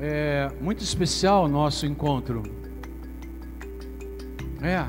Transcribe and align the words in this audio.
é 0.00 0.50
muito 0.60 0.82
especial 0.82 1.44
o 1.44 1.48
nosso 1.48 1.86
encontro. 1.86 2.42
É, 4.62 4.84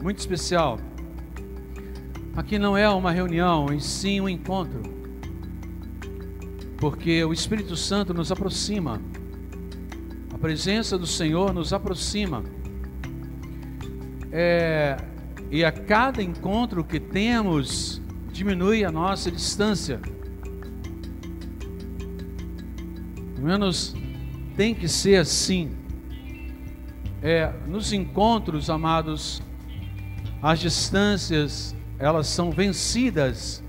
muito 0.00 0.18
especial. 0.18 0.78
Aqui 2.36 2.58
não 2.58 2.76
é 2.76 2.88
uma 2.88 3.10
reunião, 3.10 3.72
em 3.72 3.80
sim 3.80 4.20
um 4.20 4.28
encontro. 4.28 4.82
Porque 6.78 7.22
o 7.24 7.32
Espírito 7.32 7.76
Santo 7.76 8.14
nos 8.14 8.32
aproxima. 8.32 9.00
A 10.32 10.38
presença 10.38 10.96
do 10.98 11.06
Senhor 11.06 11.52
nos 11.52 11.72
aproxima. 11.72 12.42
É, 14.30 14.96
e 15.50 15.64
a 15.64 15.70
cada 15.70 16.22
encontro 16.22 16.82
que 16.82 16.98
temos, 16.98 18.00
diminui 18.32 18.84
a 18.84 18.90
nossa 18.90 19.30
distância. 19.30 20.00
Menos 23.38 23.94
tem 24.56 24.74
que 24.74 24.88
ser 24.88 25.16
assim. 25.16 25.70
É, 27.22 27.52
nos 27.66 27.92
encontros, 27.92 28.68
amados, 28.68 29.42
as 30.42 30.58
distâncias 30.58 31.74
elas 31.98 32.26
são 32.26 32.50
vencidas, 32.50 33.62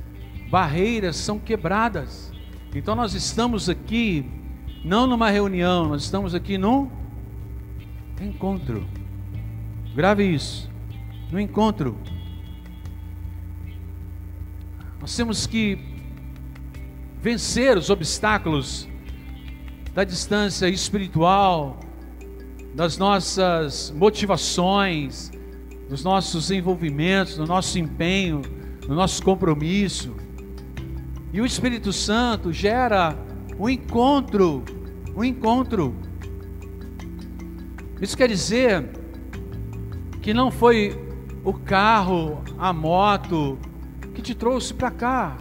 barreiras 0.49 1.15
são 1.15 1.37
quebradas. 1.37 2.31
Então 2.73 2.95
nós 2.95 3.13
estamos 3.13 3.69
aqui 3.69 4.25
não 4.83 5.05
numa 5.05 5.29
reunião, 5.29 5.89
nós 5.89 6.03
estamos 6.03 6.33
aqui 6.33 6.57
num 6.57 6.89
encontro. 8.19 8.85
Grave 9.95 10.23
isso. 10.23 10.69
No 11.31 11.39
encontro. 11.39 11.97
Nós 14.99 15.15
temos 15.15 15.45
que 15.45 15.77
vencer 17.21 17.77
os 17.77 17.89
obstáculos 17.89 18.87
da 19.93 20.03
distância 20.03 20.67
espiritual, 20.67 21.79
das 22.73 22.97
nossas 22.97 23.93
motivações, 23.95 25.31
dos 25.87 26.03
nossos 26.03 26.49
envolvimentos, 26.49 27.37
do 27.37 27.45
nosso 27.45 27.77
empenho, 27.77 28.41
do 28.81 28.95
nosso 28.95 29.21
compromisso. 29.21 30.15
E 31.31 31.39
o 31.39 31.45
Espírito 31.45 31.93
Santo 31.93 32.51
gera 32.51 33.15
um 33.59 33.69
encontro, 33.69 34.63
um 35.15 35.23
encontro. 35.23 35.95
Isso 38.01 38.17
quer 38.17 38.27
dizer 38.27 38.89
que 40.21 40.33
não 40.33 40.49
foi 40.49 40.99
o 41.43 41.53
carro, 41.53 42.41
a 42.57 42.73
moto 42.73 43.59
que 44.15 44.21
te 44.21 44.33
trouxe 44.33 44.73
para 44.73 44.89
cá. 44.89 45.37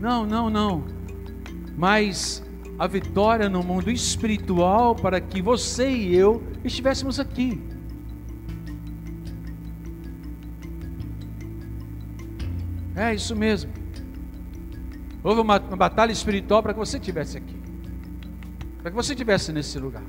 Não, 0.00 0.26
não, 0.26 0.50
não. 0.50 0.84
Mas 1.76 2.42
a 2.78 2.86
vitória 2.86 3.48
no 3.48 3.62
mundo 3.62 3.90
espiritual 3.90 4.94
para 4.94 5.20
que 5.20 5.42
você 5.42 5.90
e 5.90 6.14
eu 6.14 6.42
estivéssemos 6.64 7.18
aqui. 7.18 7.60
É 12.94 13.14
isso 13.14 13.34
mesmo. 13.34 13.72
Houve 15.22 15.40
uma, 15.40 15.58
uma 15.58 15.76
batalha 15.76 16.12
espiritual 16.12 16.62
para 16.62 16.72
que 16.72 16.78
você 16.78 16.98
estivesse 16.98 17.36
aqui, 17.36 17.56
para 18.80 18.90
que 18.90 18.96
você 18.96 19.12
estivesse 19.12 19.52
nesse 19.52 19.78
lugar, 19.78 20.02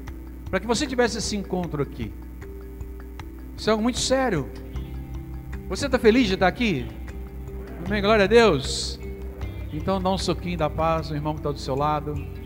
para 0.50 0.60
que 0.60 0.68
você 0.68 0.86
tivesse 0.86 1.18
esse 1.18 1.36
encontro 1.36 1.82
aqui. 1.82 2.14
Isso 3.58 3.70
é 3.70 3.72
algo 3.72 3.84
muito 3.84 4.00
sério. 4.00 4.50
Você 5.68 5.88
está 5.88 5.98
feliz 5.98 6.28
de 6.28 6.36
estar 6.36 6.48
aqui? 6.48 6.88
Amém, 7.86 8.02
glória 8.02 8.26
a 8.26 8.28
Deus. 8.28 9.00
Então 9.74 10.02
dá 10.02 10.12
um 10.12 10.18
soquinho 10.18 10.58
da 10.58 10.70
paz, 10.70 11.10
o 11.12 11.16
irmão 11.16 11.34
que 11.34 11.40
está 11.40 11.52
do 11.52 11.60
seu 11.60 11.76
lado. 11.76 12.39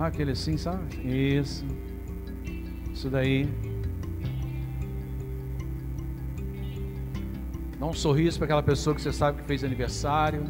Ah, 0.00 0.06
aquele 0.06 0.30
assim, 0.30 0.56
sabe? 0.56 0.96
Isso. 1.06 1.62
Isso 2.90 3.10
daí. 3.10 3.46
Dá 7.78 7.84
um 7.84 7.92
sorriso 7.92 8.38
para 8.38 8.46
aquela 8.46 8.62
pessoa 8.62 8.96
que 8.96 9.02
você 9.02 9.12
sabe 9.12 9.42
que 9.42 9.44
fez 9.46 9.62
aniversário. 9.62 10.44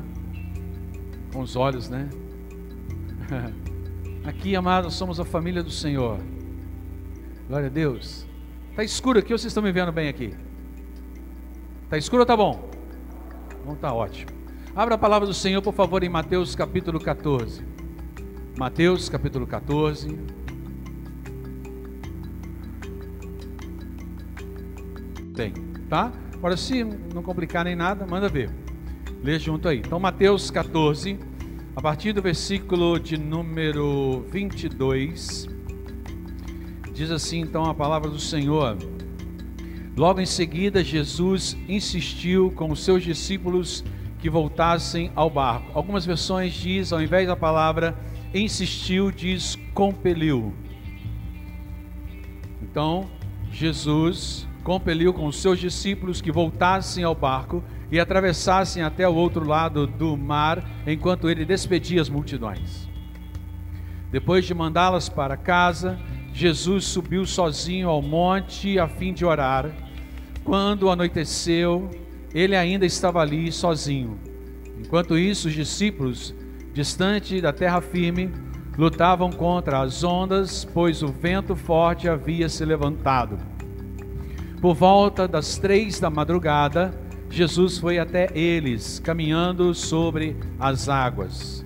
Com 1.32 1.40
os 1.40 1.56
olhos, 1.56 1.88
né? 1.88 2.08
Aqui, 4.24 4.54
amados, 4.54 4.94
somos 4.94 5.18
a 5.18 5.24
família 5.24 5.64
do 5.64 5.70
Senhor. 5.70 6.20
Glória 7.48 7.66
a 7.66 7.70
Deus. 7.70 8.24
Está 8.70 8.84
escuro 8.84 9.18
aqui 9.18 9.32
ou 9.32 9.38
vocês 9.38 9.50
estão 9.50 9.64
me 9.64 9.72
vendo 9.72 9.90
bem 9.90 10.08
aqui? 10.08 10.32
Está 11.84 11.98
escuro 11.98 12.20
ou 12.20 12.22
está 12.22 12.36
bom? 12.36 12.70
Bom, 13.66 13.72
está 13.72 13.92
ótimo. 13.92 14.30
Abra 14.76 14.94
a 14.94 14.98
palavra 14.98 15.26
do 15.26 15.34
Senhor, 15.34 15.60
por 15.60 15.74
favor, 15.74 16.04
em 16.04 16.08
Mateus 16.08 16.54
capítulo 16.54 17.00
14. 17.00 17.79
Mateus 18.60 19.08
capítulo 19.08 19.46
14. 19.46 20.18
Tem, 25.34 25.54
tá? 25.88 26.12
Agora, 26.34 26.58
se 26.58 26.84
não 26.84 27.22
complicar 27.22 27.64
nem 27.64 27.74
nada, 27.74 28.06
manda 28.06 28.28
ver. 28.28 28.50
Lê 29.22 29.38
junto 29.38 29.66
aí. 29.66 29.78
Então, 29.78 29.98
Mateus 29.98 30.50
14, 30.50 31.18
a 31.74 31.80
partir 31.80 32.12
do 32.12 32.20
versículo 32.20 33.00
de 33.00 33.16
número 33.16 34.26
22, 34.28 35.48
diz 36.92 37.10
assim 37.10 37.40
então 37.40 37.64
a 37.64 37.74
palavra 37.74 38.10
do 38.10 38.20
Senhor. 38.20 38.76
Logo 39.96 40.20
em 40.20 40.26
seguida, 40.26 40.84
Jesus 40.84 41.56
insistiu 41.66 42.50
com 42.50 42.70
os 42.70 42.84
seus 42.84 43.02
discípulos 43.02 43.82
que 44.18 44.28
voltassem 44.28 45.10
ao 45.16 45.30
barco. 45.30 45.70
Algumas 45.72 46.04
versões 46.04 46.52
diz, 46.52 46.92
ao 46.92 47.00
invés 47.00 47.26
da 47.26 47.34
palavra 47.34 47.96
insistiu, 48.34 49.10
diz 49.10 49.56
compeliu. 49.74 50.54
Então, 52.62 53.08
Jesus 53.50 54.46
compeliu 54.62 55.12
com 55.12 55.26
os 55.26 55.40
seus 55.40 55.58
discípulos 55.58 56.20
que 56.20 56.30
voltassem 56.30 57.02
ao 57.02 57.14
barco 57.14 57.64
e 57.90 57.98
atravessassem 57.98 58.82
até 58.82 59.08
o 59.08 59.14
outro 59.14 59.44
lado 59.44 59.86
do 59.86 60.16
mar, 60.16 60.64
enquanto 60.86 61.28
ele 61.28 61.44
despedia 61.44 62.00
as 62.00 62.08
multidões. 62.08 62.88
Depois 64.12 64.44
de 64.44 64.54
mandá-las 64.54 65.08
para 65.08 65.36
casa, 65.36 65.98
Jesus 66.32 66.84
subiu 66.84 67.26
sozinho 67.26 67.88
ao 67.88 68.00
monte 68.00 68.78
a 68.78 68.86
fim 68.86 69.12
de 69.12 69.24
orar. 69.24 69.70
Quando 70.44 70.90
anoiteceu, 70.90 71.90
ele 72.32 72.56
ainda 72.56 72.86
estava 72.86 73.20
ali 73.20 73.50
sozinho. 73.50 74.18
Enquanto 74.78 75.18
isso, 75.18 75.48
os 75.48 75.54
discípulos 75.54 76.34
distante 76.72 77.40
da 77.40 77.52
terra 77.52 77.80
firme, 77.80 78.30
lutavam 78.76 79.30
contra 79.30 79.80
as 79.80 80.02
ondas, 80.04 80.64
pois 80.64 81.02
o 81.02 81.08
vento 81.08 81.54
forte 81.56 82.08
havia 82.08 82.48
se 82.48 82.64
levantado. 82.64 83.38
Por 84.60 84.74
volta 84.74 85.26
das 85.26 85.58
três 85.58 85.98
da 85.98 86.10
madrugada, 86.10 86.94
Jesus 87.30 87.78
foi 87.78 87.98
até 87.98 88.28
eles, 88.36 88.98
caminhando 88.98 89.74
sobre 89.74 90.36
as 90.58 90.88
águas. 90.88 91.64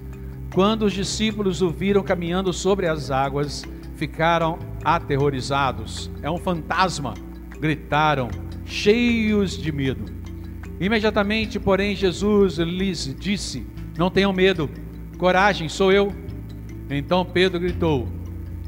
Quando 0.55 0.85
os 0.85 0.93
discípulos 0.93 1.63
o 1.63 1.71
viram 1.71 2.03
caminhando 2.03 2.53
sobre 2.53 2.87
as 2.87 3.11
águas, 3.11 3.65
ficaram 3.97 4.59
aterrorizados. 4.85 6.11
É 6.23 6.31
um 6.31 6.39
fantasma, 6.39 7.15
gritaram, 7.59 8.29
cheios 8.65 9.57
de 9.57 9.73
medo. 9.73 10.05
Imediatamente, 10.79 11.59
porém, 11.59 11.97
Jesus 11.97 12.59
lhes 12.59 13.15
disse: 13.19 13.67
Não 13.97 14.11
tenham 14.11 14.33
medo 14.33 14.71
Coragem, 15.25 15.71
sou 15.71 15.91
eu. 15.91 16.13
Então 16.91 17.25
Pedro 17.25 17.59
gritou: 17.59 18.07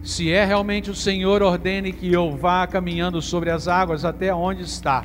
Se 0.02 0.32
é 0.32 0.42
realmente 0.42 0.90
o 0.90 0.94
Senhor, 0.94 1.42
ordene 1.42 1.92
que 1.92 2.10
eu 2.10 2.34
vá 2.34 2.66
caminhando 2.66 3.20
sobre 3.20 3.50
as 3.50 3.68
águas 3.68 4.06
até 4.06 4.34
onde 4.34 4.62
está. 4.62 5.04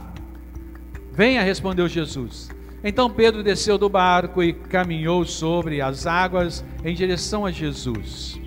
Venha, 1.11 1.43
respondeu 1.43 1.89
Jesus. 1.89 2.49
Então 2.81 3.09
Pedro 3.09 3.43
desceu 3.43 3.77
do 3.77 3.89
barco 3.89 4.41
e 4.41 4.53
caminhou 4.53 5.25
sobre 5.25 5.81
as 5.81 6.07
águas 6.07 6.63
em 6.85 6.95
direção 6.95 7.45
a 7.45 7.51
Jesus. 7.51 8.39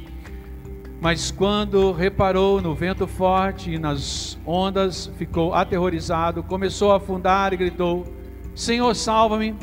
Mas 0.98 1.30
quando 1.30 1.92
reparou 1.92 2.62
no 2.62 2.74
vento 2.74 3.06
forte 3.06 3.70
e 3.70 3.78
nas 3.78 4.38
ondas, 4.46 5.12
ficou 5.18 5.52
aterrorizado, 5.52 6.42
começou 6.42 6.90
a 6.90 6.96
afundar 6.96 7.52
e 7.52 7.58
gritou: 7.58 8.06
Senhor, 8.54 8.94
salva-me. 8.94 9.54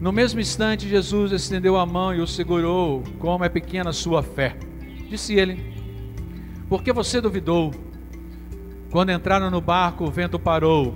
No 0.00 0.12
mesmo 0.12 0.38
instante, 0.38 0.88
Jesus 0.88 1.32
estendeu 1.32 1.76
a 1.76 1.84
mão 1.84 2.14
e 2.14 2.20
o 2.20 2.26
segurou, 2.26 3.02
como 3.18 3.44
é 3.44 3.48
pequena 3.48 3.90
a 3.90 3.92
sua 3.92 4.22
fé. 4.22 4.56
Disse 5.08 5.34
ele: 5.34 5.74
Por 6.68 6.82
que 6.82 6.92
você 6.92 7.20
duvidou? 7.20 7.72
Quando 8.90 9.10
entraram 9.10 9.50
no 9.50 9.60
barco, 9.60 10.04
o 10.04 10.10
vento 10.10 10.38
parou. 10.38 10.94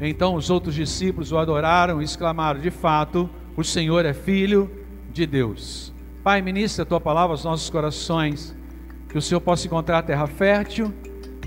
Então 0.00 0.34
os 0.34 0.48
outros 0.48 0.74
discípulos 0.74 1.32
o 1.32 1.38
adoraram 1.38 2.00
e 2.00 2.04
exclamaram: 2.04 2.60
De 2.60 2.70
fato, 2.70 3.28
o 3.56 3.64
Senhor 3.64 4.04
é 4.04 4.14
filho 4.14 4.70
de 5.12 5.26
Deus. 5.26 5.92
Pai, 6.22 6.40
ministra 6.40 6.84
a 6.84 6.86
tua 6.86 7.00
palavra 7.00 7.32
aos 7.32 7.44
nossos 7.44 7.68
corações, 7.68 8.54
que 9.08 9.18
o 9.18 9.22
Senhor 9.22 9.40
possa 9.40 9.66
encontrar 9.66 9.98
a 9.98 10.02
terra 10.02 10.26
fértil 10.26 10.92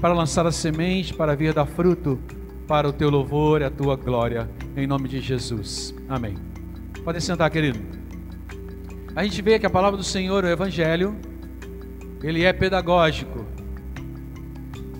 para 0.02 0.14
lançar 0.14 0.46
a 0.46 0.52
semente, 0.52 1.14
para 1.14 1.36
vir 1.36 1.54
dar 1.54 1.66
fruto, 1.66 2.20
para 2.68 2.88
o 2.88 2.94
teu 2.94 3.10
louvor 3.10 3.62
e 3.62 3.66
a 3.66 3.70
tua 3.70 3.96
glória, 3.96 4.50
em 4.76 4.88
nome 4.88 5.08
de 5.08 5.20
Jesus. 5.22 5.94
Amém. 6.08 6.49
Pode 7.10 7.22
sentar, 7.22 7.50
querido. 7.50 7.80
A 9.16 9.24
gente 9.24 9.42
vê 9.42 9.58
que 9.58 9.66
a 9.66 9.70
palavra 9.70 9.98
do 9.98 10.04
Senhor, 10.04 10.44
o 10.44 10.48
Evangelho, 10.48 11.18
ele 12.22 12.44
é 12.44 12.54
pedagógico. 12.54 13.48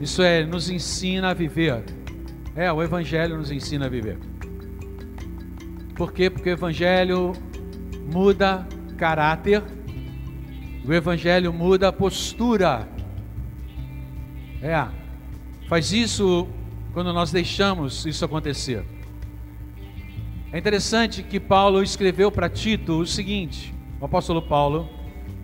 Isso 0.02 0.24
é, 0.24 0.44
nos 0.44 0.72
ensina 0.72 1.30
a 1.30 1.34
viver. 1.36 1.84
É, 2.56 2.74
o 2.74 2.82
Evangelho 2.82 3.38
nos 3.38 3.52
ensina 3.52 3.86
a 3.86 3.90
viver. 3.90 4.18
Por 5.94 6.12
quê? 6.12 6.32
Porque 6.32 6.50
o 6.50 6.54
Evangelho 6.54 7.34
muda 8.12 8.68
caráter, 8.98 9.62
o 10.84 10.92
Evangelho 10.92 11.54
muda 11.54 11.94
postura. 11.94 12.90
É, 14.64 14.84
faz 15.68 15.94
isso 15.94 16.48
quando 16.92 17.14
nós 17.14 17.32
deixamos 17.32 18.04
isso 18.08 18.26
acontecer. 18.26 18.84
É 20.52 20.58
interessante 20.58 21.22
que 21.22 21.40
Paulo 21.40 21.84
escreveu 21.84 22.32
para 22.32 22.50
Tito 22.50 23.02
o 23.02 23.06
seguinte: 23.06 23.74
o 24.02 24.06
apóstolo 24.06 24.42
Paulo, 24.42 24.90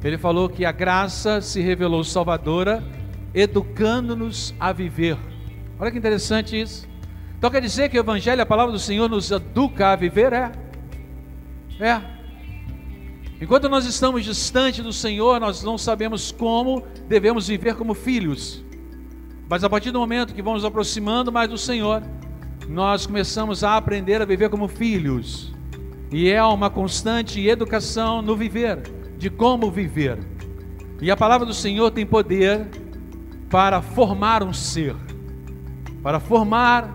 ele 0.04 0.18
falou 0.18 0.50
que 0.50 0.66
a 0.66 0.72
graça 0.72 1.42
se 1.42 1.62
revelou 1.62 2.04
salvadora, 2.04 2.84
educando-nos 3.34 4.54
a 4.60 4.72
viver. 4.72 5.18
Olha 5.80 5.92
que 5.92 5.98
interessante 5.98 6.60
isso. 6.60 6.88
Então 7.38 7.52
quer 7.52 7.62
dizer 7.62 7.90
que 7.90 7.98
o 7.98 8.00
Evangelho, 8.00 8.42
a 8.42 8.46
palavra 8.46 8.72
do 8.72 8.80
Senhor, 8.80 9.08
nos 9.08 9.30
educa 9.30 9.90
a 9.90 9.96
viver? 9.96 10.34
É. 10.34 10.52
É. 11.80 12.02
Enquanto 13.40 13.70
nós 13.70 13.86
estamos 13.86 14.24
distante 14.24 14.82
do 14.82 14.94
Senhor, 14.94 15.40
nós 15.40 15.62
não 15.62 15.78
sabemos 15.78 16.32
como 16.32 16.82
devemos 17.08 17.48
viver 17.48 17.76
como 17.76 17.94
filhos. 17.94 18.64
Mas 19.48 19.64
a 19.64 19.70
partir 19.70 19.92
do 19.92 20.00
momento 20.00 20.34
que 20.34 20.42
vamos 20.42 20.66
aproximando 20.66 21.32
mais 21.32 21.50
do 21.50 21.58
Senhor, 21.58 22.02
nós 22.68 23.06
começamos 23.06 23.64
a 23.64 23.78
aprender 23.78 24.22
a 24.22 24.26
viver 24.26 24.50
como 24.50 24.68
filhos. 24.68 25.54
E 26.12 26.30
é 26.30 26.44
uma 26.44 26.70
constante 26.70 27.46
educação 27.46 28.22
no 28.22 28.36
viver, 28.36 28.82
de 29.18 29.30
como 29.30 29.70
viver. 29.70 30.20
E 31.02 31.12
a 31.12 31.18
palavra 31.18 31.46
do 31.46 31.54
Senhor 31.54 31.92
tem 31.92 32.06
poder 32.06 32.68
para 33.50 33.82
formar 33.82 34.44
um 34.44 34.54
ser, 34.54 34.96
para 36.02 36.20
formar 36.20 36.90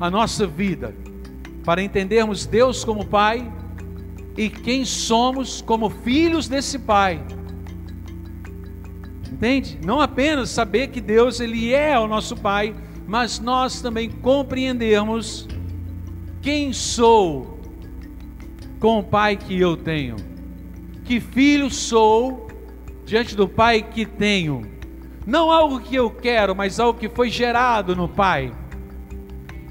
a 0.00 0.10
nossa 0.10 0.46
vida, 0.46 0.94
para 1.64 1.82
entendermos 1.82 2.46
Deus 2.46 2.84
como 2.84 3.06
Pai 3.06 3.50
e 4.36 4.48
quem 4.48 4.84
somos 4.84 5.60
como 5.60 5.90
filhos 5.90 6.48
desse 6.48 6.78
Pai. 6.78 7.22
Entende? 9.30 9.78
Não 9.84 10.00
apenas 10.00 10.50
saber 10.50 10.88
que 10.88 11.00
Deus 11.00 11.40
ele 11.40 11.72
é 11.72 11.98
o 11.98 12.06
nosso 12.06 12.36
Pai, 12.36 12.74
mas 13.12 13.38
nós 13.38 13.82
também 13.82 14.08
compreendemos 14.08 15.46
quem 16.40 16.72
sou 16.72 17.60
com 18.80 19.00
o 19.00 19.02
Pai 19.02 19.36
que 19.36 19.60
eu 19.60 19.76
tenho, 19.76 20.16
que 21.04 21.20
filho 21.20 21.70
sou 21.70 22.48
diante 23.04 23.36
do 23.36 23.46
Pai 23.46 23.82
que 23.82 24.06
tenho. 24.06 24.66
Não 25.26 25.52
algo 25.52 25.78
que 25.78 25.94
eu 25.94 26.08
quero, 26.08 26.56
mas 26.56 26.80
algo 26.80 26.98
que 26.98 27.06
foi 27.06 27.28
gerado 27.28 27.94
no 27.94 28.08
Pai, 28.08 28.50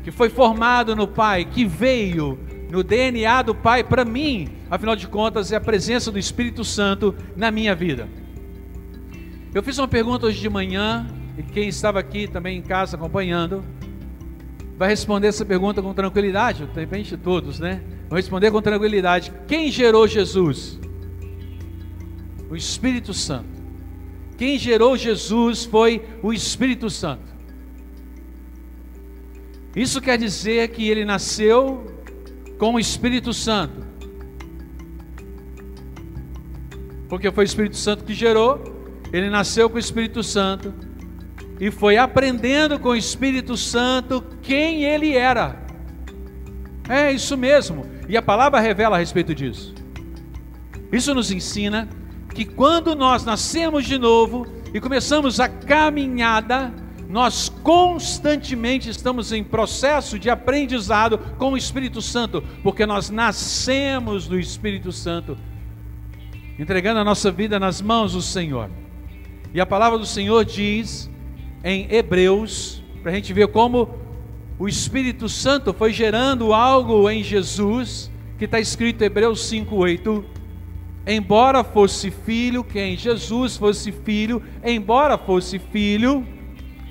que 0.04 0.12
foi 0.12 0.30
formado 0.30 0.96
no 0.96 1.08
Pai, 1.08 1.44
que 1.44 1.66
veio 1.66 2.38
no 2.70 2.84
DNA 2.84 3.42
do 3.42 3.56
Pai 3.56 3.84
para 3.84 4.06
mim, 4.06 4.50
afinal 4.70 4.96
de 4.96 5.08
contas, 5.08 5.52
é 5.52 5.56
a 5.56 5.60
presença 5.60 6.12
do 6.12 6.20
Espírito 6.20 6.64
Santo 6.64 7.16
na 7.36 7.50
minha 7.50 7.74
vida. 7.74 8.08
Eu 9.52 9.64
fiz 9.64 9.80
uma 9.80 9.88
pergunta 9.88 10.28
hoje 10.28 10.40
de 10.40 10.48
manhã, 10.48 11.08
e 11.42 11.44
quem 11.44 11.68
estava 11.68 12.00
aqui 12.00 12.28
também 12.28 12.60
em 12.60 12.62
casa 12.62 12.96
acompanhando, 12.96 13.66
vai 14.78 14.90
responder 14.90 15.28
essa 15.28 15.44
pergunta 15.44 15.82
com 15.82 15.92
tranquilidade, 15.92 16.68
de 16.68 16.80
repente 16.80 17.18
todos, 17.18 17.60
né? 17.60 17.82
Vão 18.08 18.16
responder 18.16 18.52
com 18.52 18.62
tranquilidade. 18.62 19.34
Quem 19.48 19.72
gerou 19.72 20.08
Jesus? 20.08 20.80
O 22.48 22.56
Espírito 22.56 23.12
Santo. 23.12 23.50
Quem 24.38 24.60
gerou 24.60 24.96
Jesus 24.96 25.66
foi 25.66 26.04
o 26.22 26.32
Espírito 26.32 26.92
Santo. 26.92 27.32
Isso 29.76 30.00
quer 30.00 30.20
dizer 30.20 30.68
que 30.68 30.88
ele 30.88 31.04
nasceu 31.04 31.88
com 32.60 32.76
o 32.76 32.80
Espírito 32.80 33.34
Santo. 33.34 33.84
Porque 37.10 37.32
foi 37.32 37.46
o 37.46 37.48
Espírito 37.52 37.78
Santo 37.78 38.04
que 38.04 38.14
gerou, 38.14 38.62
ele 39.12 39.30
nasceu 39.30 39.68
com 39.72 39.78
o 39.78 39.80
Espírito 39.80 40.22
Santo 40.22 40.91
e 41.62 41.70
foi 41.70 41.96
aprendendo 41.96 42.80
com 42.80 42.90
o 42.90 42.96
Espírito 42.96 43.56
Santo 43.56 44.24
quem 44.42 44.84
ele 44.84 45.16
era. 45.16 45.64
É 46.90 47.12
isso 47.12 47.38
mesmo, 47.38 47.86
e 48.10 48.18
a 48.18 48.22
palavra 48.22 48.60
revela 48.60 48.96
a 48.96 49.00
respeito 49.00 49.36
disso. 49.36 49.76
Isso 50.92 51.14
nos 51.14 51.30
ensina 51.32 51.88
que 52.34 52.46
quando 52.46 52.96
nós 52.96 53.24
nascemos 53.24 53.86
de 53.86 54.00
novo 54.00 54.48
e 54.74 54.82
começamos 54.82 55.40
a 55.40 55.48
caminhada, 55.48 56.74
nós 57.08 57.48
constantemente 57.62 58.90
estamos 58.90 59.32
em 59.32 59.44
processo 59.44 60.18
de 60.18 60.32
aprendizado 60.32 61.20
com 61.38 61.52
o 61.52 61.58
Espírito 61.58 62.02
Santo, 62.02 62.44
porque 62.64 62.88
nós 62.88 63.12
nascemos 63.12 64.28
do 64.28 64.40
Espírito 64.40 64.92
Santo, 64.92 65.38
entregando 66.58 67.00
a 67.00 67.04
nossa 67.04 67.30
vida 67.32 67.60
nas 67.60 67.84
mãos 67.84 68.14
do 68.14 68.22
Senhor. 68.22 68.68
E 69.54 69.62
a 69.62 69.66
palavra 69.66 70.00
do 70.00 70.08
Senhor 70.08 70.44
diz 70.44 71.12
em 71.64 71.88
Hebreus, 71.94 72.82
para 73.02 73.12
a 73.12 73.16
gente 73.16 73.34
ver 73.34 73.48
como 73.48 73.90
o 74.58 74.68
Espírito 74.68 75.28
Santo 75.28 75.74
foi 75.74 75.92
gerando 75.92 76.54
algo 76.54 77.10
em 77.10 77.24
Jesus, 77.24 78.12
que 78.38 78.46
está 78.46 78.60
escrito 78.60 79.02
em 79.02 79.06
Hebreus 79.06 79.52
5,8. 79.52 80.24
Embora 81.06 81.64
fosse 81.64 82.12
filho, 82.12 82.64
quem? 82.64 82.96
Jesus 82.96 83.58
fosse 83.58 83.92
filho, 83.92 84.42
embora 84.64 85.18
fosse 85.18 85.58
filho, 85.58 86.26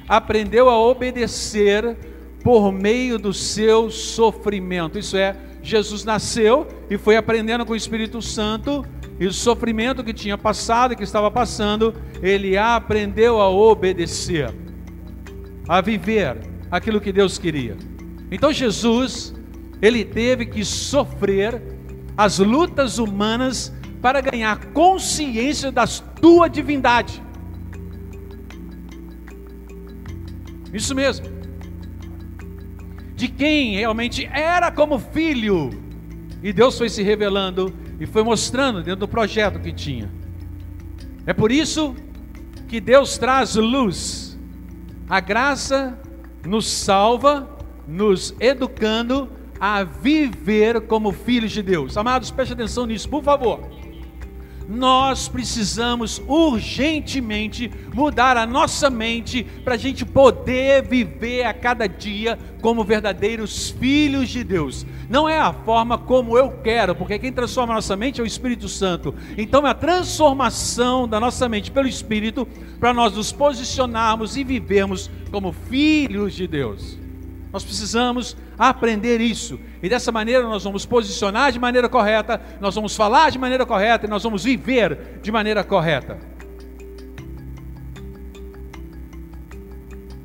aprendeu 0.09 0.69
a 0.69 0.79
obedecer 0.79 1.97
por 2.43 2.73
meio 2.73 3.19
do 3.19 3.33
seu 3.33 3.89
sofrimento. 3.91 4.99
Isso 4.99 5.17
é, 5.17 5.37
Jesus 5.63 6.05
nasceu 6.05 6.67
e 6.91 6.99
foi 6.99 7.17
aprendendo 7.17 7.65
com 7.65 7.73
o 7.73 7.77
Espírito 7.77 8.21
Santo 8.21 8.85
e 9.21 9.27
o 9.27 9.33
sofrimento 9.35 10.03
que 10.03 10.15
tinha 10.15 10.39
passado 10.39 10.95
e 10.95 10.97
que 10.97 11.03
estava 11.05 11.31
passando, 11.31 11.95
ele 12.23 12.57
aprendeu 12.57 13.39
a 13.39 13.51
obedecer, 13.51 14.51
a 15.69 15.83
viver 15.83 16.39
aquilo 16.71 17.03
que 17.03 17.13
Deus 17.13 17.37
queria. 17.37 17.77
Então 18.31 18.51
Jesus, 18.51 19.35
ele 19.83 20.07
teve 20.07 20.47
que 20.47 20.65
sofrer 20.65 21.63
as 22.17 22.39
lutas 22.39 22.99
humanas 22.99 23.71
para 24.01 24.23
ganhar 24.23 24.59
consciência 24.73 25.71
da 25.71 25.87
tua 25.87 26.49
divindade. 26.49 27.23
Isso 30.73 30.95
mesmo. 30.95 31.27
De 33.15 33.29
quem 33.29 33.77
realmente 33.77 34.25
era 34.33 34.71
como 34.71 34.99
filho. 34.99 35.69
E 36.43 36.55
Deus 36.55 36.79
foi 36.79 36.89
se 36.89 37.03
revelando 37.03 37.71
e 38.01 38.07
foi 38.07 38.25
mostrando 38.25 38.83
dentro 38.83 39.01
do 39.01 39.09
projeto 39.09 39.61
que 39.61 39.73
tinha. 39.73 40.11
É 41.27 41.33
por 41.33 41.53
isso 41.53 41.95
que 42.67 42.81
Deus 42.81 43.19
traz 43.19 43.55
luz. 43.55 44.39
A 45.09 45.21
graça 45.21 46.01
nos 46.45 46.67
salva, 46.67 47.49
nos 47.87 48.35
educando 48.41 49.29
a 49.61 49.85
viver 49.85 50.81
como 50.83 51.13
filhos 51.13 51.53
de 51.53 51.63
Deus. 51.63 51.97
Amados, 51.97 52.31
preste 52.31 52.55
atenção 52.55 52.87
nisso, 52.87 53.09
por 53.09 53.23
favor 53.23 53.61
nós 54.71 55.29
precisamos 55.29 56.23
urgentemente 56.29 57.71
mudar 57.93 58.37
a 58.37 58.47
nossa 58.47 58.89
mente 58.89 59.43
para 59.65 59.75
a 59.75 59.77
gente 59.77 60.07
poder 60.07 60.87
viver 60.87 61.45
a 61.45 61.53
cada 61.53 61.89
dia 61.89 62.39
como 62.63 62.85
verdadeiros 62.85 63.71
filhos 63.71 64.29
de 64.29 64.45
Deus. 64.45 64.87
Não 65.09 65.29
é 65.29 65.39
a 65.39 65.53
forma 65.53 65.99
como 65.99 66.39
eu 66.39 66.53
quero, 66.63 66.95
porque 66.95 67.19
quem 67.19 67.33
transforma 67.33 67.73
a 67.73 67.77
nossa 67.77 67.97
mente 67.97 68.21
é 68.21 68.25
o 68.25 68.27
Espírito 68.27 68.69
Santo. 68.69 69.13
Então 69.37 69.67
é 69.67 69.71
a 69.71 69.75
transformação 69.75 71.09
da 71.09 71.19
nossa 71.19 71.49
mente 71.49 71.71
pelo 71.71 71.89
Espírito 71.89 72.47
para 72.79 72.95
nós 72.95 73.15
nos 73.15 73.33
posicionarmos 73.33 74.37
e 74.37 74.45
vivermos 74.45 75.11
como 75.33 75.53
filhos 75.53 76.35
de 76.35 76.47
Deus. 76.47 76.97
Nós 77.53 77.65
precisamos 77.65 78.37
aprender 78.59 79.21
isso. 79.21 79.59
E 79.83 79.89
dessa 79.89 80.13
maneira 80.13 80.45
nós 80.45 80.63
vamos 80.63 80.87
posicionar 80.87 81.51
de 81.51 81.59
maneira 81.59 81.89
correta, 81.89 82.41
nós 82.61 82.75
vamos 82.75 82.95
falar 82.95 83.31
de 83.31 83.39
maneira 83.39 83.67
correta 83.67 84.07
e 84.07 84.09
nós 84.09 84.23
vamos 84.23 84.45
viver 84.45 85.19
de 85.21 85.33
maneira 85.33 85.65
correta. 85.65 86.19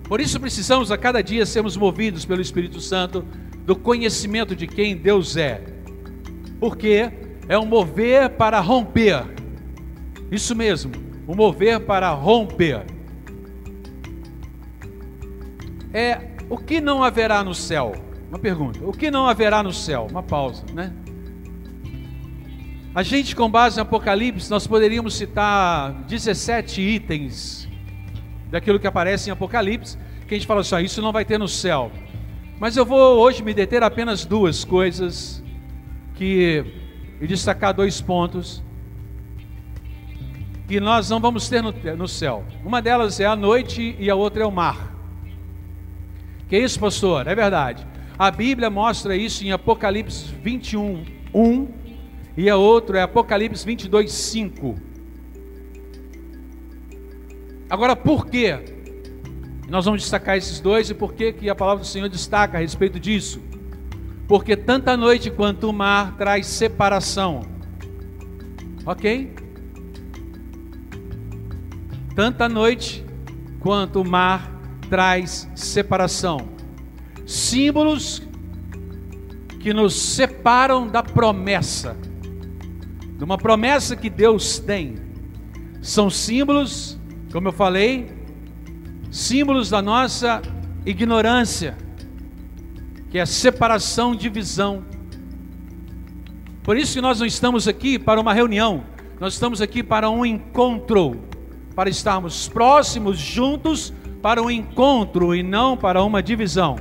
Por 0.07 0.21
isso 0.21 0.39
precisamos 0.39 0.91
a 0.91 0.97
cada 0.97 1.23
dia 1.23 1.47
sermos 1.47 1.75
movidos 1.75 2.25
pelo 2.25 2.41
Espírito 2.41 2.79
Santo 2.79 3.25
do 3.65 3.75
conhecimento 3.75 4.55
de 4.55 4.67
quem 4.67 4.95
Deus 4.95 5.35
é. 5.35 5.63
Porque 6.59 7.11
é 7.49 7.57
um 7.57 7.65
mover 7.65 8.29
para 8.29 8.59
romper. 8.59 9.25
Isso 10.31 10.55
mesmo, 10.55 10.91
um 11.27 11.35
mover 11.35 11.79
para 11.79 12.11
romper. 12.11 12.85
É 15.91 16.34
o 16.49 16.57
que 16.57 16.79
não 16.79 17.03
haverá 17.03 17.43
no 17.43 17.53
céu? 17.53 17.93
Uma 18.29 18.39
pergunta. 18.39 18.79
O 18.83 18.91
que 18.91 19.09
não 19.09 19.27
haverá 19.27 19.63
no 19.63 19.73
céu? 19.73 20.07
Uma 20.09 20.23
pausa, 20.23 20.63
né? 20.73 20.93
A 22.93 23.03
gente, 23.03 23.35
com 23.35 23.49
base 23.49 23.77
em 23.77 23.81
Apocalipse, 23.81 24.49
nós 24.49 24.65
poderíamos 24.65 25.15
citar 25.15 25.91
17 26.07 26.81
itens 26.81 27.67
daquilo 28.49 28.79
que 28.79 28.87
aparece 28.87 29.29
em 29.29 29.33
Apocalipse, 29.33 29.97
que 30.27 30.33
a 30.33 30.37
gente 30.37 30.47
fala 30.47 30.61
assim: 30.61 30.75
ah, 30.75 30.81
isso 30.81 31.01
não 31.01 31.11
vai 31.11 31.25
ter 31.25 31.37
no 31.37 31.47
céu. 31.47 31.91
Mas 32.59 32.77
eu 32.77 32.85
vou 32.85 33.19
hoje 33.19 33.43
me 33.43 33.53
deter 33.53 33.83
apenas 33.83 34.25
duas 34.25 34.63
coisas 34.63 35.43
que 36.15 36.65
e 37.19 37.27
destacar 37.27 37.73
dois 37.73 38.01
pontos 38.01 38.63
que 40.67 40.79
nós 40.79 41.09
não 41.09 41.19
vamos 41.19 41.47
ter 41.47 41.61
no, 41.61 41.71
no 41.97 42.07
céu. 42.07 42.43
Uma 42.63 42.81
delas 42.81 43.19
é 43.19 43.25
a 43.25 43.35
noite 43.35 43.95
e 43.99 44.09
a 44.09 44.15
outra 44.15 44.43
é 44.43 44.45
o 44.45 44.51
mar. 44.51 44.94
Que 46.47 46.57
isso, 46.57 46.79
pastor? 46.79 47.27
É 47.27 47.35
verdade. 47.35 47.85
A 48.17 48.31
Bíblia 48.31 48.69
mostra 48.69 49.15
isso 49.15 49.43
em 49.43 49.51
Apocalipse 49.51 50.33
21, 50.41 51.03
1 51.33 51.67
e 52.37 52.49
a 52.49 52.55
outra 52.55 52.99
é 52.99 53.01
Apocalipse 53.01 53.65
22, 53.65 54.11
5. 54.11 54.75
Agora, 57.69 57.95
por 57.95 58.27
quê? 58.27 58.59
Nós 59.67 59.85
vamos 59.85 60.01
destacar 60.01 60.37
esses 60.37 60.59
dois 60.59 60.89
e 60.89 60.93
por 60.93 61.13
que, 61.13 61.33
que 61.33 61.49
a 61.49 61.55
palavra 61.55 61.83
do 61.83 61.87
Senhor 61.87 62.07
destaca 62.07 62.57
a 62.57 62.61
respeito 62.61 62.99
disso? 62.99 63.41
Porque 64.27 64.55
tanto 64.55 64.89
a 64.89 64.97
noite 64.97 65.31
quanto 65.31 65.69
o 65.69 65.73
mar 65.73 66.15
traz 66.15 66.45
separação. 66.45 67.41
Ok? 68.85 69.33
Tanto 72.15 72.41
a 72.41 72.49
noite 72.49 73.03
quanto 73.59 74.01
o 74.01 74.07
mar 74.07 74.54
traz 74.89 75.49
separação. 75.55 76.49
Símbolos 77.25 78.21
que 79.59 79.73
nos 79.73 79.95
separam 79.95 80.87
da 80.87 81.01
promessa 81.01 81.97
de 83.17 83.23
uma 83.23 83.37
promessa 83.37 83.95
que 83.95 84.09
Deus 84.09 84.59
tem. 84.59 84.97
São 85.81 86.09
símbolos, 86.09 86.99
como 87.31 87.47
eu 87.47 87.53
falei, 87.53 88.11
símbolos 89.09 89.69
da 89.69 89.81
nossa 89.81 90.41
ignorância, 90.85 91.77
que 93.09 93.17
é 93.17 93.25
separação, 93.25 94.15
divisão. 94.15 94.83
Por 96.63 96.77
isso 96.77 96.95
que 96.95 97.01
nós 97.01 97.19
não 97.19 97.27
estamos 97.27 97.67
aqui 97.67 97.97
para 97.97 98.19
uma 98.19 98.33
reunião, 98.33 98.83
nós 99.19 99.33
estamos 99.33 99.61
aqui 99.61 99.81
para 99.81 100.09
um 100.09 100.25
encontro, 100.25 101.21
para 101.75 101.89
estarmos 101.89 102.49
próximos, 102.49 103.17
juntos, 103.17 103.93
para 104.25 104.41
um 104.41 104.49
encontro 104.49 105.35
e 105.35 105.43
não 105.43 105.77
para 105.77 106.03
uma 106.03 106.23
divisão. 106.23 106.77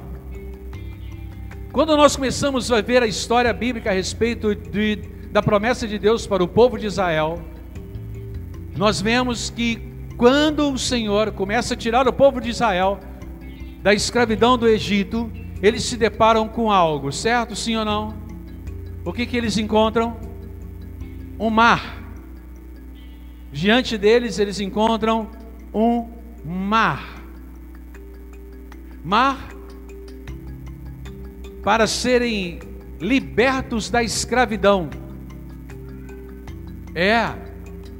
Quando 1.71 1.95
nós 1.95 2.17
começamos 2.17 2.73
a 2.73 2.81
ver 2.81 3.03
a 3.03 3.07
história 3.07 3.53
bíblica 3.53 3.91
a 3.91 3.93
respeito 3.93 4.55
de 4.55 4.97
da 5.31 5.43
promessa 5.43 5.87
de 5.87 5.99
Deus 5.99 6.27
para 6.27 6.43
o 6.43 6.49
povo 6.49 6.79
de 6.79 6.87
Israel, 6.87 7.43
nós 8.75 8.99
vemos 8.99 9.51
que 9.51 9.79
quando 10.17 10.73
o 10.73 10.79
Senhor 10.79 11.33
começa 11.33 11.75
a 11.75 11.77
tirar 11.77 12.09
o 12.09 12.15
povo 12.15 12.41
de 12.41 12.49
Israel 12.49 12.99
da 13.83 13.93
escravidão 13.93 14.57
do 14.57 14.67
Egito, 14.67 15.31
eles 15.61 15.85
se 15.85 15.99
deparam 15.99 16.49
com 16.49 16.73
algo, 16.73 17.13
certo? 17.13 17.55
Sim 17.55 17.77
ou 17.77 17.85
não? 17.85 18.15
O 19.05 19.13
que, 19.13 19.27
que 19.27 19.37
eles 19.37 19.59
encontram? 19.59 20.17
Um 21.39 21.51
mar. 21.51 22.03
Diante 23.53 23.99
deles, 23.99 24.39
eles 24.39 24.61
encontram 24.61 25.29
um 25.75 26.09
mar. 26.43 27.14
Mar 29.05 29.51
para 31.63 31.87
serem 31.87 32.59
libertos 32.99 33.91
da 33.91 34.03
escravidão. 34.03 34.89
É, 36.95 37.35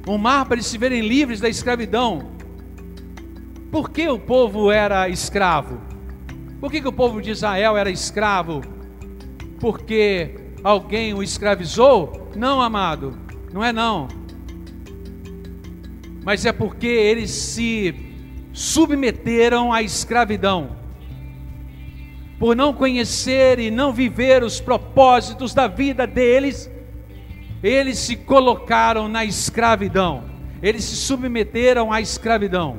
um 0.07 0.17
mar 0.17 0.45
para 0.45 0.55
eles 0.55 0.65
se 0.65 0.77
verem 0.77 1.07
livres 1.07 1.39
da 1.39 1.47
escravidão. 1.47 2.31
Por 3.71 3.89
que 3.89 4.07
o 4.07 4.17
povo 4.17 4.71
era 4.71 5.07
escravo? 5.09 5.79
Por 6.59 6.71
que, 6.71 6.81
que 6.81 6.87
o 6.87 6.93
povo 6.93 7.21
de 7.21 7.31
Israel 7.31 7.77
era 7.77 7.91
escravo? 7.91 8.61
Porque 9.59 10.39
alguém 10.63 11.13
o 11.13 11.21
escravizou? 11.21 12.31
Não, 12.35 12.61
amado, 12.61 13.17
não 13.53 13.63
é 13.63 13.71
não. 13.71 14.07
Mas 16.23 16.45
é 16.45 16.51
porque 16.51 16.87
eles 16.87 17.29
se 17.29 17.93
submeteram 18.53 19.71
à 19.71 19.83
escravidão. 19.83 20.84
Por 22.37 22.55
não 22.55 22.73
conhecer 22.73 23.59
e 23.59 23.71
não 23.71 23.93
viver 23.93 24.43
os 24.43 24.59
propósitos 24.59 25.53
da 25.53 25.67
vida 25.67 26.05
deles, 26.05 26.69
eles 27.63 27.97
se 27.97 28.15
colocaram 28.15 29.07
na 29.07 29.23
escravidão, 29.23 30.23
eles 30.61 30.83
se 30.83 30.95
submeteram 30.97 31.91
à 31.91 32.01
escravidão. 32.01 32.77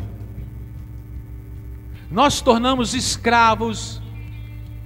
Nós 2.11 2.41
tornamos 2.41 2.95
escravos 2.95 4.01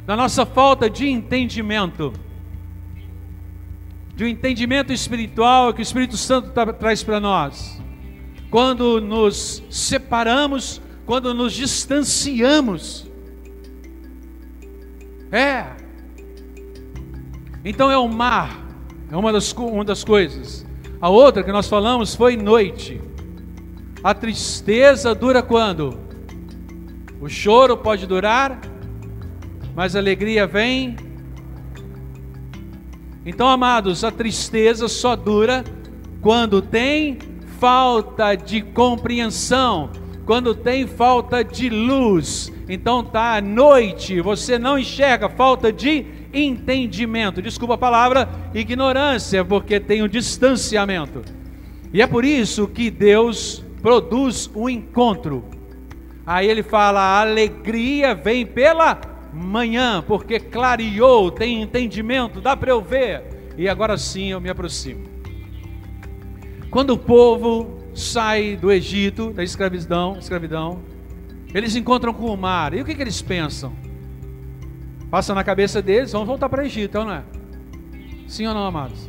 da 0.07 0.17
nossa 0.17 0.47
falta 0.47 0.89
de 0.89 1.09
entendimento, 1.09 2.13
de 4.15 4.25
um 4.25 4.29
entendimento 4.29 4.93
espiritual 4.93 5.75
que 5.75 5.81
o 5.81 5.83
Espírito 5.83 6.17
Santo 6.17 6.51
tra 6.51 6.73
traz 6.73 7.03
para 7.03 7.21
nós. 7.21 7.81
Quando 8.51 9.01
nos 9.01 9.63
separamos, 9.69 10.81
quando 11.05 11.35
nos 11.35 11.53
distanciamos. 11.53 13.10
É. 15.31 15.65
Então 17.65 17.91
é 17.91 17.99
o 17.99 18.09
mar 18.09 18.71
é 19.11 19.17
uma 19.17 19.33
das, 19.33 19.53
uma 19.53 19.85
das 19.85 20.05
coisas. 20.05 20.65
A 21.01 21.09
outra 21.09 21.43
que 21.43 21.51
nós 21.51 21.69
falamos 21.69 22.15
foi 22.15 22.37
noite. 22.37 23.01
A 24.05 24.15
tristeza 24.15 25.15
dura 25.15 25.43
quando? 25.43 25.99
O 27.21 27.29
choro 27.29 27.77
pode 27.77 28.07
durar, 28.07 28.61
mas 29.75 29.97
a 29.97 29.99
alegria 29.99 30.47
vem. 30.47 30.97
Então, 33.27 33.49
amados, 33.49 34.05
a 34.05 34.13
tristeza 34.13 34.89
só 34.89 35.17
dura 35.17 35.65
quando 36.23 36.63
tem 36.63 37.19
falta 37.59 38.35
de 38.37 38.63
compreensão, 38.63 39.91
quando 40.31 40.55
tem 40.55 40.87
falta 40.87 41.43
de 41.43 41.69
luz. 41.69 42.53
Então 42.69 43.03
tá 43.03 43.35
à 43.35 43.41
noite, 43.41 44.21
você 44.21 44.61
não 44.61 44.79
enxerga 44.79 45.29
falta 45.29 45.73
de 45.73 46.07
entendimento. 46.33 47.43
Desculpa 47.43 47.75
a 47.75 47.79
palavra, 47.79 48.29
ignorância, 48.55 49.45
porque 49.45 49.81
tem 49.81 50.03
o 50.05 50.09
distanciamento. 50.09 51.23
E 51.93 52.01
é 52.01 52.07
por 52.07 52.25
isso 52.25 52.69
que 52.69 52.93
Deus 52.93 53.65
produz 53.83 54.49
o 54.55 54.71
encontro. 54.71 55.45
Aí 56.25 56.47
ele 56.47 56.63
fala: 56.63 57.01
a 57.01 57.23
alegria 57.23 58.15
vem 58.15 58.47
pela 58.47 59.01
manhã, 59.35 60.01
porque 60.07 60.39
clareou, 60.39 61.33
tem 61.33 61.61
entendimento, 61.61 62.41
dá 62.41 62.57
para 62.57 62.71
eu 62.71 62.81
ver. 62.81 63.53
E 63.59 63.69
agora 63.69 63.99
sim 63.99 64.31
eu 64.31 64.41
me 64.41 64.49
aproximo. 64.49 65.03
Quando 66.71 66.91
o 66.91 66.99
povo 66.99 67.80
sai 67.95 68.57
do 68.57 68.71
Egito, 68.71 69.33
da 69.33 69.43
escravidão, 69.43 70.17
escravidão, 70.19 70.83
eles 71.53 71.75
encontram 71.77 72.13
com 72.15 72.27
o 72.27 72.37
mar. 72.37 72.75
E 72.75 72.81
o 72.81 72.85
que, 72.85 72.95
que 72.95 73.03
eles 73.03 73.21
pensam? 73.21 73.73
Passa 75.11 75.35
na 75.35 75.43
cabeça 75.43 75.83
deles, 75.83 76.13
vamos 76.13 76.29
voltar 76.29 76.49
para 76.49 76.63
o 76.63 76.67
Egito, 76.67 76.91
então 76.91 77.05
não 77.05 77.15
é? 77.15 77.25
Sim 78.29 78.47
ou 78.47 78.55
não, 78.55 78.65
amados? 78.65 79.09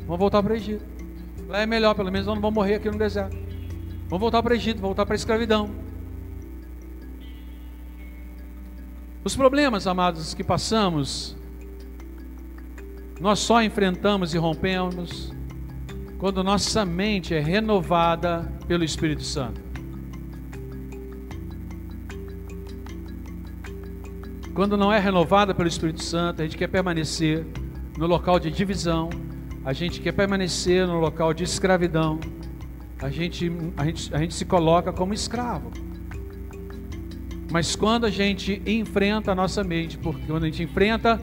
Vamos 0.00 0.18
voltar 0.18 0.42
para 0.42 0.52
o 0.52 0.56
Egito. 0.56 0.84
Lá 1.48 1.60
é 1.60 1.66
melhor, 1.66 1.94
pelo 1.94 2.12
menos 2.12 2.26
não 2.26 2.34
vamos 2.34 2.54
morrer 2.54 2.74
aqui 2.74 2.90
no 2.90 2.98
deserto. 2.98 3.36
Vamos 4.08 4.20
voltar 4.20 4.42
para 4.42 4.52
o 4.52 4.56
Egito, 4.56 4.80
voltar 4.80 5.06
para 5.06 5.14
a 5.14 5.16
escravidão. 5.16 5.70
Os 9.24 9.34
problemas, 9.34 9.86
amados, 9.86 10.34
que 10.34 10.44
passamos, 10.44 11.34
nós 13.18 13.38
só 13.38 13.62
enfrentamos 13.62 14.34
e 14.34 14.38
rompemos 14.38 15.32
quando 16.24 16.42
nossa 16.42 16.86
mente 16.86 17.34
é 17.34 17.38
renovada 17.38 18.50
pelo 18.66 18.82
Espírito 18.82 19.22
Santo. 19.22 19.60
Quando 24.54 24.74
não 24.74 24.90
é 24.90 24.98
renovada 24.98 25.54
pelo 25.54 25.68
Espírito 25.68 26.02
Santo, 26.02 26.40
a 26.40 26.46
gente 26.46 26.56
quer 26.56 26.68
permanecer 26.68 27.46
no 27.98 28.06
local 28.06 28.40
de 28.40 28.50
divisão, 28.50 29.10
a 29.66 29.74
gente 29.74 30.00
quer 30.00 30.12
permanecer 30.12 30.86
no 30.86 30.98
local 30.98 31.34
de 31.34 31.44
escravidão, 31.44 32.18
a 33.02 33.10
gente, 33.10 33.52
a 33.76 33.84
gente, 33.84 34.14
a 34.14 34.18
gente 34.18 34.32
se 34.32 34.46
coloca 34.46 34.94
como 34.94 35.12
escravo. 35.12 35.70
Mas 37.52 37.76
quando 37.76 38.06
a 38.06 38.10
gente 38.10 38.62
enfrenta 38.64 39.32
a 39.32 39.34
nossa 39.34 39.62
mente, 39.62 39.98
porque 39.98 40.24
quando 40.26 40.44
a 40.44 40.46
gente 40.46 40.62
enfrenta 40.62 41.20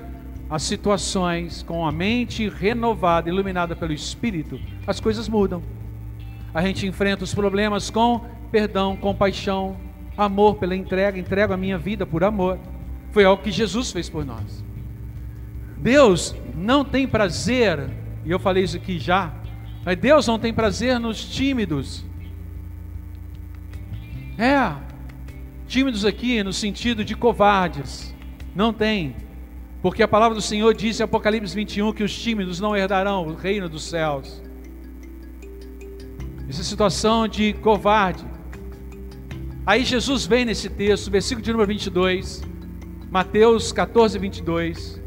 as 0.48 0.62
situações 0.62 1.64
com 1.64 1.88
a 1.88 1.92
mente 1.92 2.48
renovada, 2.48 3.30
iluminada 3.30 3.76
pelo 3.76 3.94
Espírito, 3.94 4.60
as 4.86 5.00
coisas 5.00 5.28
mudam. 5.28 5.62
A 6.54 6.62
gente 6.62 6.86
enfrenta 6.86 7.24
os 7.24 7.34
problemas 7.34 7.90
com 7.90 8.26
perdão, 8.52 8.98
compaixão, 8.98 9.78
amor 10.18 10.56
pela 10.56 10.76
entrega, 10.76 11.18
entrego 11.18 11.54
a 11.54 11.58
minha 11.58 11.78
vida 11.78 12.06
por 12.06 12.24
amor. 12.24 12.60
Foi 13.12 13.24
algo 13.24 13.42
que 13.42 13.52
Jesus 13.52 13.92
fez 13.92 14.10
por 14.10 14.26
nós. 14.26 14.64
Deus 15.78 16.36
não 16.56 16.84
tem 16.86 17.08
prazer 17.08 17.90
e 18.24 18.32
eu 18.32 18.40
falei 18.40 18.64
isso 18.64 18.78
aqui 18.78 19.00
já, 19.00 19.34
mas 19.84 19.98
Deus 19.98 20.28
não 20.28 20.38
tem 20.38 20.54
prazer 20.54 21.00
nos 21.00 21.24
tímidos. 21.26 22.06
É, 24.38 24.76
tímidos 25.68 26.06
aqui 26.06 26.44
no 26.44 26.54
sentido 26.54 27.04
de 27.04 27.16
covardes. 27.16 28.14
Não 28.56 28.74
tem. 28.74 29.16
Porque 29.82 30.04
a 30.04 30.08
palavra 30.08 30.36
do 30.36 30.42
Senhor 30.42 30.74
diz 30.74 31.00
em 31.00 31.04
Apocalipse 31.04 31.56
21 31.56 31.94
que 31.94 32.04
os 32.04 32.16
tímidos 32.18 32.60
não 32.60 32.76
herdarão 32.76 33.28
o 33.28 33.34
reino 33.34 33.68
dos 33.68 33.84
céus. 33.84 34.42
Essa 36.52 36.66
situação 36.66 37.30
de 37.30 37.54
covarde. 37.54 38.26
Aí 39.66 39.86
Jesus 39.86 40.26
vem 40.26 40.44
nesse 40.44 40.70
texto, 40.70 41.10
versículo 41.10 41.42
de 41.42 41.50
número 41.50 41.70
22, 41.70 42.44
Mateus 43.10 43.72
14, 43.72 44.20
22. 44.20 45.02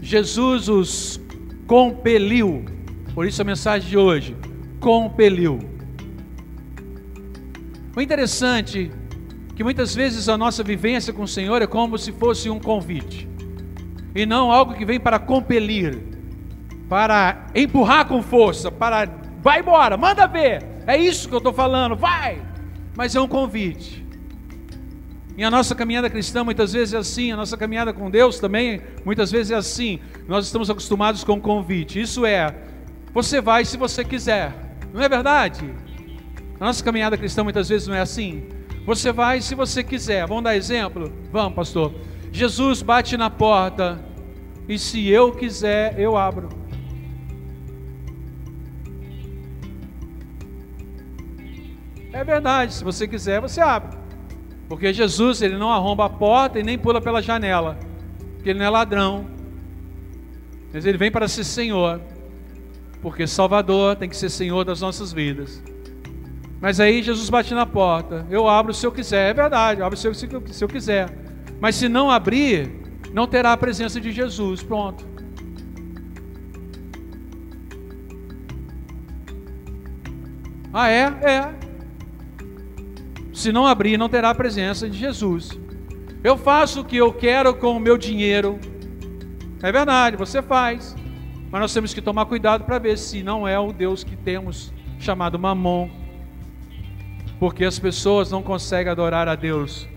Jesus 0.00 0.70
os 0.70 1.20
compeliu, 1.66 2.64
por 3.14 3.26
isso 3.26 3.42
a 3.42 3.44
mensagem 3.44 3.86
de 3.86 3.98
hoje: 3.98 4.34
compeliu. 4.80 5.58
O 7.94 8.00
interessante 8.00 8.90
é 9.50 9.54
que 9.54 9.62
muitas 9.62 9.94
vezes 9.94 10.26
a 10.26 10.38
nossa 10.38 10.62
vivência 10.62 11.12
com 11.12 11.24
o 11.24 11.28
Senhor 11.28 11.60
é 11.60 11.66
como 11.66 11.98
se 11.98 12.12
fosse 12.12 12.48
um 12.48 12.58
convite, 12.58 13.28
e 14.14 14.24
não 14.24 14.50
algo 14.50 14.72
que 14.72 14.86
vem 14.86 14.98
para 14.98 15.18
compelir, 15.18 16.02
para 16.88 17.46
empurrar 17.54 18.08
com 18.08 18.22
força, 18.22 18.70
para 18.72 19.20
vai 19.42 19.60
embora, 19.60 19.96
manda 19.96 20.26
ver, 20.26 20.64
é 20.86 20.96
isso 20.96 21.28
que 21.28 21.34
eu 21.34 21.38
estou 21.38 21.52
falando, 21.52 21.94
vai, 21.94 22.40
mas 22.96 23.14
é 23.14 23.20
um 23.20 23.28
convite. 23.28 24.02
E 25.36 25.42
a 25.42 25.50
nossa 25.50 25.74
caminhada 25.74 26.10
cristã 26.10 26.44
muitas 26.44 26.72
vezes 26.72 26.94
é 26.94 26.98
assim, 26.98 27.32
a 27.32 27.36
nossa 27.36 27.56
caminhada 27.56 27.92
com 27.92 28.10
Deus 28.10 28.38
também 28.38 28.82
muitas 29.04 29.30
vezes 29.30 29.50
é 29.50 29.54
assim. 29.54 29.98
Nós 30.28 30.44
estamos 30.44 30.68
acostumados 30.68 31.24
com 31.24 31.40
convite. 31.40 32.00
Isso 32.00 32.26
é, 32.26 32.54
você 33.14 33.40
vai 33.40 33.64
se 33.64 33.78
você 33.78 34.04
quiser. 34.04 34.52
Não 34.92 35.02
é 35.02 35.08
verdade? 35.08 35.72
A 36.60 36.66
nossa 36.66 36.84
caminhada 36.84 37.16
cristã 37.16 37.42
muitas 37.42 37.68
vezes 37.68 37.88
não 37.88 37.94
é 37.94 38.00
assim. 38.00 38.44
Você 38.84 39.10
vai 39.10 39.40
se 39.40 39.54
você 39.54 39.82
quiser. 39.82 40.26
Vamos 40.26 40.44
dar 40.44 40.54
exemplo? 40.54 41.10
Vamos, 41.32 41.54
pastor. 41.54 41.94
Jesus 42.30 42.82
bate 42.82 43.16
na 43.16 43.30
porta 43.30 44.04
e 44.68 44.78
se 44.78 45.08
eu 45.08 45.32
quiser, 45.32 45.98
eu 45.98 46.16
abro. 46.16 46.61
É 52.12 52.22
verdade, 52.22 52.74
se 52.74 52.84
você 52.84 53.08
quiser, 53.08 53.40
você 53.40 53.60
abre. 53.60 53.96
Porque 54.68 54.92
Jesus, 54.92 55.40
ele 55.42 55.56
não 55.56 55.72
arromba 55.72 56.04
a 56.06 56.10
porta 56.10 56.58
e 56.58 56.62
nem 56.62 56.78
pula 56.78 57.00
pela 57.00 57.22
janela. 57.22 57.78
Porque 58.34 58.50
ele 58.50 58.58
não 58.58 58.66
é 58.66 58.70
ladrão. 58.70 59.26
Mas 60.72 60.84
ele 60.84 60.98
vem 60.98 61.10
para 61.10 61.26
ser 61.28 61.44
Senhor. 61.44 62.00
Porque 63.00 63.26
Salvador 63.26 63.96
tem 63.96 64.08
que 64.08 64.16
ser 64.16 64.30
Senhor 64.30 64.64
das 64.64 64.80
nossas 64.80 65.12
vidas. 65.12 65.62
Mas 66.60 66.80
aí 66.80 67.02
Jesus 67.02 67.28
bate 67.28 67.52
na 67.54 67.66
porta. 67.66 68.26
Eu 68.30 68.48
abro 68.48 68.72
se 68.72 68.86
eu 68.86 68.92
quiser. 68.92 69.30
É 69.30 69.34
verdade, 69.34 69.80
eu 69.80 69.86
abro 69.86 69.98
se 69.98 70.06
eu, 70.06 70.14
se 70.14 70.64
eu 70.64 70.68
quiser. 70.68 71.10
Mas 71.60 71.76
se 71.76 71.88
não 71.88 72.10
abrir, 72.10 72.70
não 73.12 73.26
terá 73.26 73.52
a 73.52 73.56
presença 73.56 74.00
de 74.00 74.12
Jesus. 74.12 74.62
Pronto. 74.62 75.04
Ah, 80.72 80.88
é? 80.88 81.02
É. 81.22 81.61
Se 83.42 83.52
não 83.52 83.66
abrir, 83.66 83.98
não 83.98 84.08
terá 84.08 84.30
a 84.30 84.34
presença 84.34 84.88
de 84.88 84.96
Jesus. 84.96 85.50
Eu 86.22 86.36
faço 86.36 86.80
o 86.80 86.84
que 86.84 86.96
eu 86.96 87.12
quero 87.12 87.54
com 87.54 87.76
o 87.76 87.80
meu 87.80 87.98
dinheiro. 87.98 88.58
É 89.62 89.72
verdade, 89.72 90.16
você 90.16 90.40
faz. 90.40 90.94
Mas 91.50 91.60
nós 91.60 91.74
temos 91.74 91.92
que 91.92 92.00
tomar 92.00 92.26
cuidado 92.26 92.64
para 92.64 92.78
ver 92.78 92.96
se 92.96 93.22
não 93.22 93.46
é 93.46 93.58
o 93.58 93.72
Deus 93.72 94.04
que 94.04 94.16
temos 94.16 94.72
chamado 94.98 95.38
Mamon 95.38 95.90
porque 97.42 97.64
as 97.64 97.76
pessoas 97.76 98.30
não 98.30 98.40
conseguem 98.40 98.92
adorar 98.92 99.26
a 99.26 99.34
Deus 99.34 99.88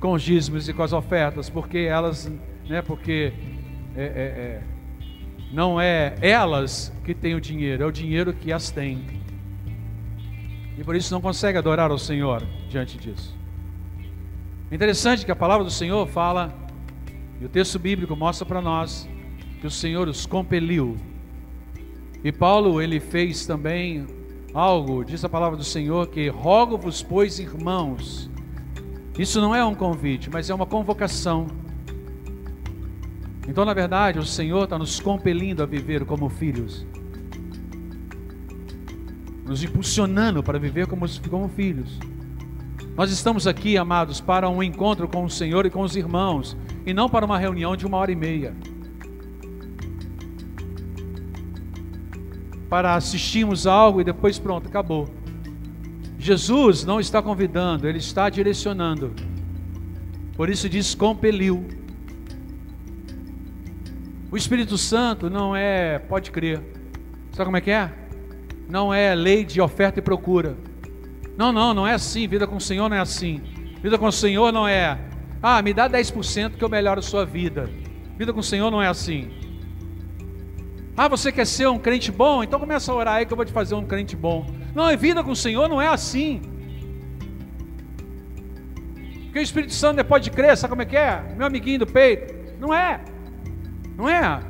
com 0.00 0.12
os 0.12 0.22
dízimos 0.22 0.70
e 0.70 0.72
com 0.72 0.82
as 0.82 0.94
ofertas, 0.94 1.50
porque 1.50 1.76
elas, 1.80 2.32
né, 2.66 2.80
porque 2.80 3.30
é, 3.94 4.02
é, 4.02 4.06
é, 4.06 4.62
não 5.52 5.78
é 5.78 6.14
elas 6.22 6.90
que 7.04 7.12
têm 7.12 7.34
o 7.34 7.40
dinheiro, 7.42 7.82
é 7.82 7.86
o 7.86 7.92
dinheiro 7.92 8.32
que 8.32 8.50
as 8.50 8.70
tem. 8.70 9.04
E 10.76 10.82
por 10.82 10.96
isso 10.96 11.12
não 11.12 11.20
consegue 11.20 11.58
adorar 11.58 11.90
ao 11.90 11.98
Senhor 11.98 12.42
diante 12.68 12.98
disso. 12.98 13.34
É 14.70 14.74
interessante 14.74 15.24
que 15.24 15.30
a 15.30 15.36
palavra 15.36 15.64
do 15.64 15.70
Senhor 15.70 16.06
fala, 16.08 16.52
e 17.40 17.44
o 17.44 17.48
texto 17.48 17.78
bíblico 17.78 18.16
mostra 18.16 18.44
para 18.44 18.60
nós, 18.60 19.08
que 19.60 19.66
o 19.66 19.70
Senhor 19.70 20.08
os 20.08 20.26
compeliu. 20.26 20.96
E 22.24 22.32
Paulo, 22.32 22.80
ele 22.80 22.98
fez 22.98 23.46
também 23.46 24.06
algo, 24.52 25.04
diz 25.04 25.24
a 25.24 25.28
palavra 25.28 25.56
do 25.56 25.64
Senhor, 25.64 26.06
que 26.08 26.28
rogo-vos, 26.28 27.02
pois, 27.02 27.38
irmãos. 27.38 28.30
Isso 29.18 29.40
não 29.40 29.54
é 29.54 29.64
um 29.64 29.74
convite, 29.74 30.30
mas 30.30 30.50
é 30.50 30.54
uma 30.54 30.66
convocação. 30.66 31.46
Então, 33.46 33.64
na 33.64 33.74
verdade, 33.74 34.18
o 34.18 34.24
Senhor 34.24 34.64
está 34.64 34.78
nos 34.78 34.98
compelindo 34.98 35.62
a 35.62 35.66
viver 35.66 36.04
como 36.04 36.28
filhos, 36.28 36.86
nos 39.44 39.62
impulsionando 39.62 40.42
para 40.42 40.58
viver 40.58 40.86
como, 40.86 41.06
como 41.28 41.48
filhos. 41.48 41.98
Nós 42.96 43.10
estamos 43.10 43.46
aqui, 43.46 43.76
amados, 43.76 44.20
para 44.20 44.48
um 44.48 44.62
encontro 44.62 45.08
com 45.08 45.24
o 45.24 45.30
Senhor 45.30 45.66
e 45.66 45.70
com 45.70 45.82
os 45.82 45.96
irmãos, 45.96 46.56
e 46.86 46.94
não 46.94 47.08
para 47.08 47.26
uma 47.26 47.38
reunião 47.38 47.76
de 47.76 47.86
uma 47.86 47.98
hora 47.98 48.12
e 48.12 48.16
meia. 48.16 48.54
para 52.74 52.96
assistirmos 52.96 53.68
algo 53.68 54.00
e 54.00 54.04
depois 54.04 54.36
pronto, 54.36 54.66
acabou. 54.66 55.08
Jesus 56.18 56.84
não 56.84 56.98
está 56.98 57.22
convidando, 57.22 57.88
ele 57.88 57.98
está 57.98 58.28
direcionando. 58.28 59.14
Por 60.36 60.50
isso 60.50 60.68
diz 60.68 60.92
compeliu. 60.92 61.64
O 64.28 64.36
Espírito 64.36 64.76
Santo 64.76 65.30
não 65.30 65.54
é, 65.54 66.00
pode 66.00 66.32
crer. 66.32 66.60
Sabe 67.30 67.44
como 67.44 67.56
é 67.56 67.60
que 67.60 67.70
é? 67.70 67.92
Não 68.68 68.92
é 68.92 69.14
lei 69.14 69.44
de 69.44 69.60
oferta 69.60 69.98
e 69.98 70.02
procura. 70.02 70.56
Não, 71.36 71.52
não, 71.52 71.74
não 71.74 71.86
é 71.86 71.94
assim. 71.94 72.26
Vida 72.26 72.46
com 72.46 72.56
o 72.56 72.60
Senhor 72.60 72.88
não 72.88 72.96
é 72.96 73.00
assim. 73.00 73.42
Vida 73.82 73.98
com 73.98 74.06
o 74.06 74.12
Senhor 74.12 74.50
não 74.52 74.66
é, 74.66 74.98
ah, 75.42 75.60
me 75.60 75.74
dá 75.74 75.90
10% 75.90 76.56
que 76.56 76.64
eu 76.64 76.70
melhoro 76.70 77.00
a 77.00 77.02
sua 77.02 77.26
vida. 77.26 77.68
Vida 78.16 78.32
com 78.32 78.40
o 78.40 78.42
Senhor 78.42 78.70
não 78.70 78.80
é 78.80 78.88
assim. 78.88 79.30
Ah, 80.96 81.08
você 81.08 81.30
quer 81.30 81.46
ser 81.46 81.68
um 81.68 81.78
crente 81.78 82.10
bom? 82.10 82.42
Então 82.42 82.58
começa 82.58 82.90
a 82.90 82.94
orar 82.94 83.14
aí 83.16 83.26
que 83.26 83.32
eu 83.32 83.36
vou 83.36 83.44
te 83.44 83.52
fazer 83.52 83.74
um 83.74 83.84
crente 83.84 84.16
bom. 84.16 84.46
Não, 84.74 84.84
a 84.84 84.96
vida 84.96 85.22
com 85.22 85.32
o 85.32 85.36
Senhor 85.36 85.68
não 85.68 85.82
é 85.82 85.88
assim. 85.88 86.40
Porque 89.24 89.38
o 89.38 89.42
Espírito 89.42 89.74
Santo 89.74 90.02
pode 90.04 90.30
crer, 90.30 90.56
sabe 90.56 90.70
como 90.70 90.82
é 90.82 90.86
que 90.86 90.96
é? 90.96 91.22
Meu 91.36 91.46
amiguinho 91.46 91.80
do 91.80 91.86
peito. 91.86 92.32
Não 92.58 92.72
é. 92.72 93.00
Não 93.96 94.08
é. 94.08 94.40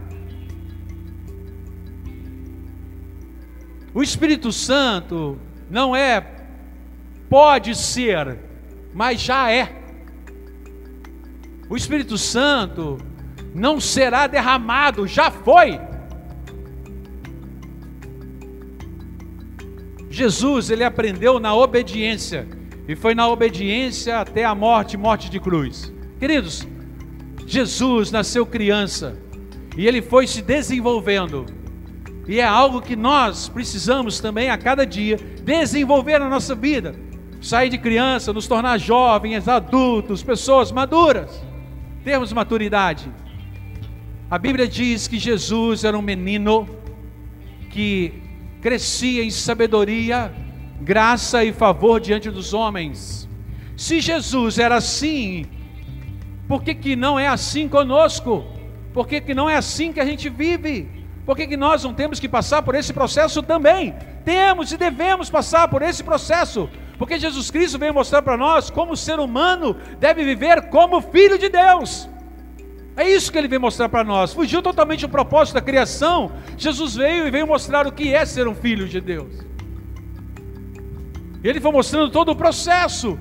O 3.94 4.02
Espírito 4.02 4.50
Santo 4.50 5.38
não 5.70 5.94
é 5.94 6.26
pode 7.30 7.74
ser, 7.76 8.36
mas 8.92 9.20
já 9.20 9.50
é. 9.50 9.82
O 11.70 11.76
Espírito 11.76 12.18
Santo 12.18 12.98
não 13.54 13.80
será 13.80 14.26
derramado, 14.26 15.06
já 15.06 15.30
foi. 15.30 15.80
Jesus, 20.10 20.70
ele 20.70 20.84
aprendeu 20.84 21.40
na 21.40 21.54
obediência, 21.54 22.46
e 22.86 22.94
foi 22.94 23.14
na 23.14 23.28
obediência 23.28 24.18
até 24.18 24.44
a 24.44 24.54
morte 24.54 24.96
morte 24.96 25.30
de 25.30 25.40
cruz. 25.40 25.92
Queridos, 26.18 26.66
Jesus 27.46 28.10
nasceu 28.10 28.44
criança, 28.44 29.16
e 29.76 29.86
ele 29.86 30.02
foi 30.02 30.26
se 30.26 30.42
desenvolvendo, 30.42 31.46
e 32.26 32.40
é 32.40 32.44
algo 32.44 32.80
que 32.80 32.96
nós 32.96 33.48
precisamos 33.48 34.18
também 34.18 34.48
a 34.50 34.56
cada 34.56 34.86
dia 34.86 35.16
desenvolver 35.42 36.18
na 36.18 36.28
nossa 36.28 36.54
vida. 36.54 36.94
Sair 37.40 37.68
de 37.68 37.76
criança, 37.76 38.32
nos 38.32 38.46
tornar 38.46 38.78
jovens, 38.78 39.46
adultos, 39.46 40.22
pessoas 40.22 40.72
maduras, 40.72 41.44
termos 42.02 42.32
maturidade. 42.32 43.12
A 44.30 44.38
Bíblia 44.38 44.66
diz 44.66 45.06
que 45.06 45.18
Jesus 45.18 45.84
era 45.84 45.98
um 45.98 46.02
menino 46.02 46.66
que 47.68 48.14
crescia 48.62 49.22
em 49.22 49.30
sabedoria, 49.30 50.32
graça 50.80 51.44
e 51.44 51.52
favor 51.52 52.00
diante 52.00 52.30
dos 52.30 52.54
homens. 52.54 53.28
Se 53.76 54.00
Jesus 54.00 54.58
era 54.58 54.76
assim, 54.76 55.44
por 56.48 56.62
que, 56.62 56.74
que 56.74 56.96
não 56.96 57.18
é 57.18 57.28
assim 57.28 57.68
conosco? 57.68 58.44
Por 58.94 59.06
que, 59.06 59.20
que 59.20 59.34
não 59.34 59.50
é 59.50 59.56
assim 59.56 59.92
que 59.92 60.00
a 60.00 60.06
gente 60.06 60.30
vive? 60.30 60.88
Por 61.24 61.36
que, 61.36 61.46
que 61.46 61.56
nós 61.56 61.82
não 61.82 61.94
temos 61.94 62.20
que 62.20 62.28
passar 62.28 62.62
por 62.62 62.74
esse 62.74 62.92
processo 62.92 63.42
também? 63.42 63.94
Temos 64.24 64.72
e 64.72 64.76
devemos 64.76 65.30
passar 65.30 65.68
por 65.68 65.80
esse 65.80 66.04
processo, 66.04 66.68
porque 66.98 67.18
Jesus 67.18 67.50
Cristo 67.50 67.78
veio 67.78 67.94
mostrar 67.94 68.22
para 68.22 68.36
nós 68.36 68.70
como 68.70 68.92
o 68.92 68.96
ser 68.96 69.18
humano 69.18 69.76
deve 69.98 70.22
viver 70.24 70.68
como 70.68 71.00
filho 71.00 71.38
de 71.38 71.48
Deus. 71.48 72.08
É 72.96 73.08
isso 73.08 73.32
que 73.32 73.38
ele 73.38 73.48
veio 73.48 73.60
mostrar 73.60 73.88
para 73.88 74.04
nós. 74.04 74.32
Fugiu 74.32 74.62
totalmente 74.62 75.04
o 75.04 75.08
propósito 75.08 75.54
da 75.54 75.60
criação. 75.60 76.30
Jesus 76.56 76.94
veio 76.94 77.26
e 77.26 77.30
veio 77.30 77.46
mostrar 77.46 77.86
o 77.86 77.92
que 77.92 78.14
é 78.14 78.24
ser 78.24 78.46
um 78.46 78.54
filho 78.54 78.86
de 78.86 79.00
Deus. 79.00 79.44
Ele 81.42 81.60
foi 81.60 81.72
mostrando 81.72 82.10
todo 82.10 82.30
o 82.30 82.36
processo. 82.36 83.18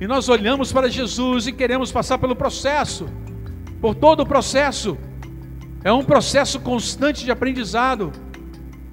E 0.00 0.06
nós 0.08 0.28
olhamos 0.28 0.72
para 0.72 0.90
Jesus 0.90 1.46
e 1.46 1.52
queremos 1.52 1.92
passar 1.92 2.18
pelo 2.18 2.34
processo, 2.34 3.08
por 3.80 3.94
todo 3.94 4.20
o 4.20 4.26
processo. 4.26 4.98
É 5.84 5.92
um 5.92 6.04
processo 6.04 6.60
constante 6.60 7.24
de 7.24 7.30
aprendizado. 7.30 8.12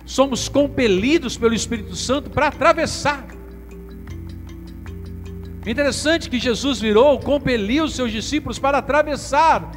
Somos 0.05 0.49
compelidos 0.49 1.37
pelo 1.37 1.53
Espírito 1.53 1.95
Santo 1.95 2.29
para 2.29 2.47
atravessar. 2.47 3.25
Interessante 5.65 6.29
que 6.29 6.39
Jesus 6.39 6.79
virou, 6.79 7.19
compeliu 7.19 7.83
os 7.83 7.95
seus 7.95 8.11
discípulos 8.11 8.57
para 8.57 8.79
atravessar 8.79 9.69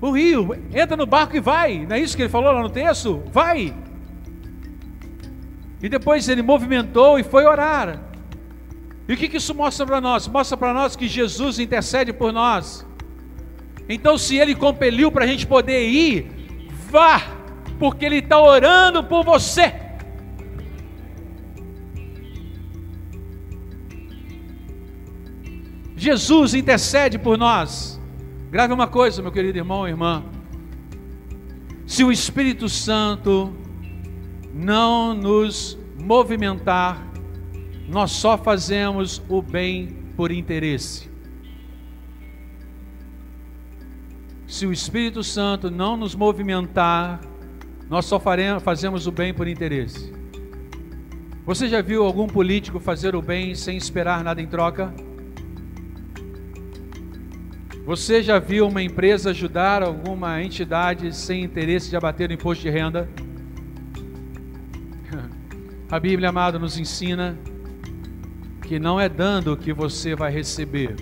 o 0.00 0.10
rio, 0.10 0.54
entra 0.74 0.96
no 0.96 1.06
barco 1.06 1.36
e 1.36 1.40
vai. 1.40 1.86
Não 1.86 1.96
é 1.96 2.00
isso 2.00 2.16
que 2.16 2.22
ele 2.22 2.28
falou 2.28 2.52
lá 2.52 2.60
no 2.60 2.68
texto? 2.68 3.22
Vai. 3.32 3.74
E 5.82 5.88
depois 5.88 6.28
ele 6.28 6.42
movimentou 6.42 7.18
e 7.18 7.22
foi 7.22 7.44
orar. 7.44 8.02
E 9.06 9.12
o 9.12 9.16
que, 9.16 9.28
que 9.28 9.36
isso 9.36 9.54
mostra 9.54 9.86
para 9.86 10.00
nós? 10.00 10.26
Mostra 10.26 10.56
para 10.56 10.74
nós 10.74 10.96
que 10.96 11.06
Jesus 11.06 11.58
intercede 11.58 12.12
por 12.12 12.32
nós. 12.32 12.84
Então, 13.88 14.16
se 14.16 14.36
ele 14.36 14.54
compeliu 14.54 15.12
para 15.12 15.24
a 15.24 15.26
gente 15.26 15.46
poder 15.46 15.88
ir, 15.88 16.30
vá, 16.90 17.20
porque 17.78 18.04
ele 18.04 18.18
está 18.18 18.40
orando 18.40 19.04
por 19.04 19.24
você. 19.24 19.74
Jesus 25.96 26.54
intercede 26.54 27.18
por 27.18 27.38
nós. 27.38 28.00
Grave 28.50 28.72
uma 28.72 28.86
coisa, 28.86 29.22
meu 29.22 29.32
querido 29.32 29.58
irmão 29.58 29.86
e 29.86 29.90
irmã. 29.90 30.22
Se 31.86 32.04
o 32.04 32.12
Espírito 32.12 32.68
Santo 32.68 33.52
não 34.52 35.14
nos 35.14 35.78
movimentar, 35.98 37.06
nós 37.88 38.10
só 38.12 38.38
fazemos 38.38 39.22
o 39.28 39.42
bem 39.42 39.96
por 40.16 40.30
interesse. 40.30 41.13
Se 44.54 44.66
o 44.66 44.72
Espírito 44.72 45.24
Santo 45.24 45.68
não 45.68 45.96
nos 45.96 46.14
movimentar, 46.14 47.20
nós 47.90 48.04
só 48.04 48.20
faremos, 48.20 48.62
fazemos 48.62 49.04
o 49.04 49.10
bem 49.10 49.34
por 49.34 49.48
interesse. 49.48 50.12
Você 51.44 51.66
já 51.66 51.82
viu 51.82 52.04
algum 52.04 52.28
político 52.28 52.78
fazer 52.78 53.16
o 53.16 53.20
bem 53.20 53.56
sem 53.56 53.76
esperar 53.76 54.22
nada 54.22 54.40
em 54.40 54.46
troca? 54.46 54.94
Você 57.84 58.22
já 58.22 58.38
viu 58.38 58.68
uma 58.68 58.80
empresa 58.80 59.30
ajudar 59.30 59.82
alguma 59.82 60.40
entidade 60.40 61.12
sem 61.12 61.42
interesse 61.42 61.90
de 61.90 61.96
abater 61.96 62.30
o 62.30 62.32
imposto 62.32 62.62
de 62.62 62.70
renda? 62.70 63.08
A 65.90 65.98
Bíblia, 65.98 66.28
amado, 66.28 66.60
nos 66.60 66.78
ensina 66.78 67.36
que 68.62 68.78
não 68.78 69.00
é 69.00 69.08
dando 69.08 69.56
que 69.56 69.72
você 69.72 70.14
vai 70.14 70.30
receber, 70.30 70.94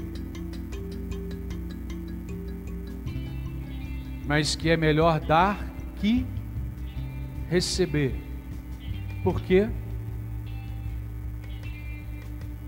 mas 4.26 4.54
que 4.54 4.70
é 4.70 4.76
melhor 4.76 5.20
dar 5.20 5.58
que 5.96 6.26
receber. 7.48 8.14
Por 9.22 9.40
quê? 9.40 9.68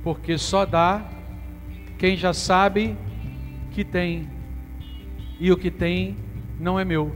Porque 0.03 0.37
só 0.37 0.67
dá 0.67 1.11
quem 1.99 2.17
já 2.17 2.33
sabe 2.33 2.97
que 3.71 3.85
tem, 3.85 4.29
e 5.40 5.51
o 5.51 5.57
que 5.57 5.71
tem 5.71 6.17
não 6.61 6.79
é 6.79 6.85
meu. 6.85 7.14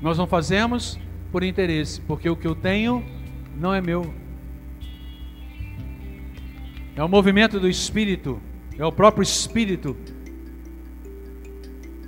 Nós 0.00 0.16
não 0.16 0.26
fazemos 0.26 0.98
por 1.30 1.42
interesse, 1.42 2.00
porque 2.00 2.28
o 2.28 2.34
que 2.34 2.46
eu 2.46 2.54
tenho 2.54 3.04
não 3.54 3.74
é 3.74 3.80
meu. 3.80 4.14
É 6.96 7.04
o 7.04 7.08
movimento 7.08 7.60
do 7.60 7.68
Espírito, 7.68 8.40
é 8.80 8.86
o 8.86 8.92
próprio 8.92 9.22
Espírito 9.22 9.96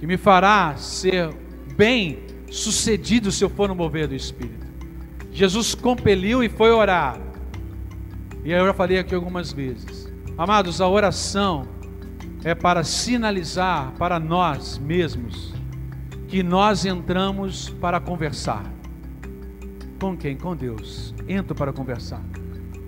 que 0.00 0.06
me 0.06 0.16
fará 0.16 0.74
ser 0.76 1.28
bem 1.76 2.20
sucedido 2.50 3.30
se 3.30 3.44
eu 3.44 3.50
for 3.50 3.68
no 3.68 3.74
mover 3.74 4.08
do 4.08 4.14
Espírito. 4.14 4.66
Jesus 5.30 5.74
compeliu 5.74 6.42
e 6.42 6.48
foi 6.48 6.70
orar. 6.70 7.20
E 8.44 8.50
eu 8.50 8.66
já 8.66 8.74
falei 8.74 8.98
aqui 8.98 9.14
algumas 9.14 9.52
vezes. 9.52 10.12
Amados, 10.36 10.80
a 10.80 10.88
oração 10.88 11.68
é 12.42 12.54
para 12.54 12.82
sinalizar 12.82 13.92
para 13.98 14.18
nós 14.18 14.78
mesmos 14.78 15.54
que 16.26 16.42
nós 16.42 16.84
entramos 16.84 17.68
para 17.68 18.00
conversar. 18.00 18.64
Com 20.00 20.16
quem? 20.16 20.36
Com 20.36 20.56
Deus. 20.56 21.14
Entro 21.28 21.54
para 21.54 21.72
conversar. 21.72 22.22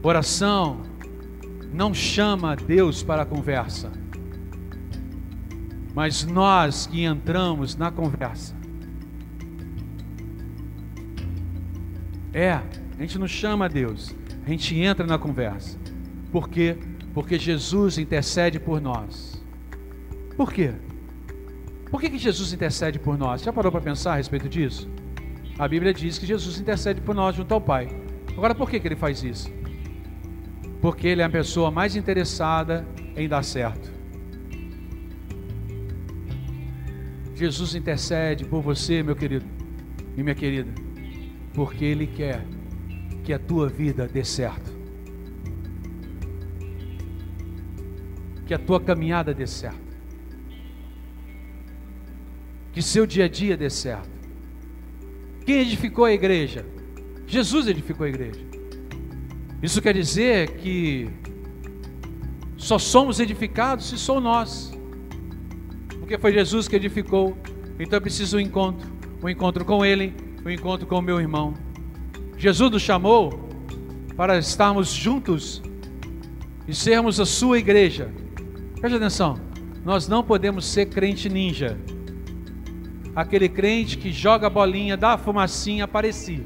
Oração 0.03 0.81
não 1.75 1.93
chama 1.93 2.55
Deus 2.55 3.03
para 3.03 3.23
a 3.23 3.27
conversa, 3.27 3.91
mas 5.93 6.25
nós 6.25 6.87
que 6.87 7.03
entramos 7.03 7.75
na 7.75 7.91
conversa. 7.91 8.55
É, 12.33 12.53
a 12.53 12.63
gente 13.01 13.19
não 13.19 13.27
chama 13.27 13.69
Deus, 13.69 14.15
a 14.47 14.51
gente 14.51 14.79
entra 14.79 15.05
na 15.05 15.19
conversa. 15.19 15.77
Por 16.31 16.49
quê? 16.49 16.79
Porque 17.13 17.39
Jesus 17.39 17.99
intercede 17.99 18.61
por 18.61 18.81
nós. 18.81 19.45
Por 20.37 20.53
quê? 20.53 20.73
Por 21.91 22.01
que, 22.01 22.09
que 22.11 22.19
Jesus 22.19 22.53
intercede 22.53 23.01
por 23.01 23.19
nós? 23.19 23.43
Já 23.43 23.53
parou 23.53 23.73
para 23.73 23.81
pensar 23.81 24.13
a 24.13 24.17
respeito 24.17 24.49
disso? 24.49 24.89
A 25.59 25.67
Bíblia 25.67 25.93
diz 25.93 26.19
que 26.19 26.27
Jesus 26.27 26.59
intercede 26.59 27.01
por 27.01 27.15
nós 27.15 27.35
junto 27.35 27.53
ao 27.53 27.61
Pai. 27.61 27.89
Agora, 28.37 28.55
por 28.55 28.71
que, 28.71 28.79
que 28.79 28.87
ele 28.87 28.97
faz 28.97 29.23
isso? 29.23 29.64
Porque 30.85 31.09
ele 31.09 31.23
é 31.23 31.25
a 31.25 31.31
pessoa 31.31 31.71
mais 31.71 31.97
interessada 31.97 32.87
em 33.17 33.27
dar 33.27 33.43
certo. 33.43 33.91
Jesus 37.35 37.75
intercede 37.75 38.45
por 38.45 38.61
você, 38.61 39.03
meu 39.03 39.17
querido 39.17 39.47
e 40.15 40.23
minha 40.23 40.35
querida, 40.35 40.71
porque 41.55 41.87
ele 41.87 42.07
quer 42.07 42.45
que 43.25 43.33
a 43.33 43.39
tua 43.39 43.67
vida 43.67 44.07
dê 44.07 44.23
certo. 44.23 44.71
Que 48.47 48.53
a 48.53 48.59
tua 48.59 48.79
caminhada 48.79 49.33
dê 49.33 49.47
certo. 49.47 49.81
Que 52.75 52.83
seu 52.83 53.07
dia 53.07 53.25
a 53.25 53.29
dia 53.29 53.57
dê 53.57 53.71
certo. 53.71 54.11
Quem 55.47 55.61
edificou 55.61 56.05
a 56.05 56.13
igreja? 56.13 56.67
Jesus 57.27 57.69
edificou 57.69 58.05
a 58.05 58.11
igreja. 58.11 58.54
Isso 59.65 59.81
quer 59.81 59.95
dizer 59.95 60.59
que 60.59 61.09
só 62.55 62.79
somos 62.79 63.19
edificados 63.19 63.89
se 63.89 63.97
sou 63.97 64.21
nós. 64.21 64.71
Porque 65.99 66.19
foi 66.19 66.35
Jesus 66.35 66.69
que 66.69 66.77
edificou. 66.77 67.35
Então 67.81 67.97
eu 67.97 68.03
preciso 68.03 68.37
um 68.37 68.41
encontro, 68.41 68.87
um 69.23 69.27
encontro 69.27 69.65
com 69.65 69.83
Ele, 69.83 70.15
um 70.45 70.51
encontro 70.51 70.87
com 70.87 70.99
o 70.99 71.01
meu 71.01 71.19
irmão. 71.19 71.55
Jesus 72.37 72.71
nos 72.71 72.83
chamou 72.83 73.49
para 74.15 74.37
estarmos 74.37 74.91
juntos 74.93 75.63
e 76.69 76.75
sermos 76.75 77.19
a 77.19 77.25
sua 77.25 77.59
igreja. 77.59 78.13
Preste 78.79 78.97
atenção, 78.97 79.41
nós 79.83 80.07
não 80.07 80.23
podemos 80.23 80.67
ser 80.67 80.91
crente 80.91 81.31
ninja. 81.31 81.79
Aquele 83.17 83.49
crente 83.49 83.97
que 83.97 84.13
joga 84.13 84.47
a 84.47 84.51
bolinha, 84.51 84.95
dá 84.95 85.15
a 85.15 85.19
fumacinha, 85.19 85.85
apareci. 85.85 86.43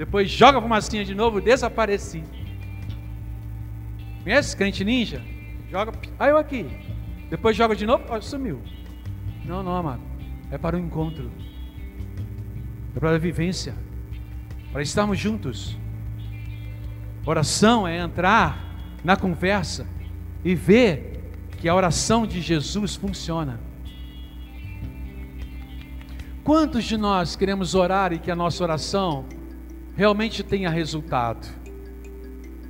Depois 0.00 0.30
joga 0.30 0.56
a 0.56 0.62
fumacinha 0.62 1.04
de 1.04 1.14
novo, 1.14 1.42
desapareci. 1.42 2.24
Conhece 4.22 4.56
crente 4.56 4.82
ninja? 4.82 5.20
Joga, 5.70 5.92
ah, 6.18 6.26
eu 6.26 6.38
aqui. 6.38 6.66
Depois 7.28 7.54
joga 7.54 7.76
de 7.76 7.84
novo, 7.84 8.04
ó, 8.08 8.18
sumiu. 8.18 8.62
Não, 9.44 9.62
não, 9.62 9.76
amado. 9.76 10.00
É 10.50 10.56
para 10.56 10.74
o 10.74 10.80
encontro. 10.80 11.30
É 12.96 12.98
para 12.98 13.10
a 13.10 13.18
vivência 13.18 13.74
para 14.72 14.80
estarmos 14.80 15.18
juntos. 15.18 15.76
Oração 17.26 17.86
é 17.86 17.98
entrar 17.98 18.74
na 19.04 19.16
conversa 19.16 19.86
e 20.42 20.54
ver 20.54 21.30
que 21.58 21.68
a 21.68 21.74
oração 21.74 22.26
de 22.26 22.40
Jesus 22.40 22.96
funciona. 22.96 23.60
Quantos 26.42 26.84
de 26.84 26.96
nós 26.96 27.36
queremos 27.36 27.74
orar 27.74 28.14
e 28.14 28.18
que 28.18 28.30
a 28.30 28.34
nossa 28.34 28.64
oração 28.64 29.26
realmente 30.00 30.42
tenha 30.42 30.70
resultado? 30.70 31.46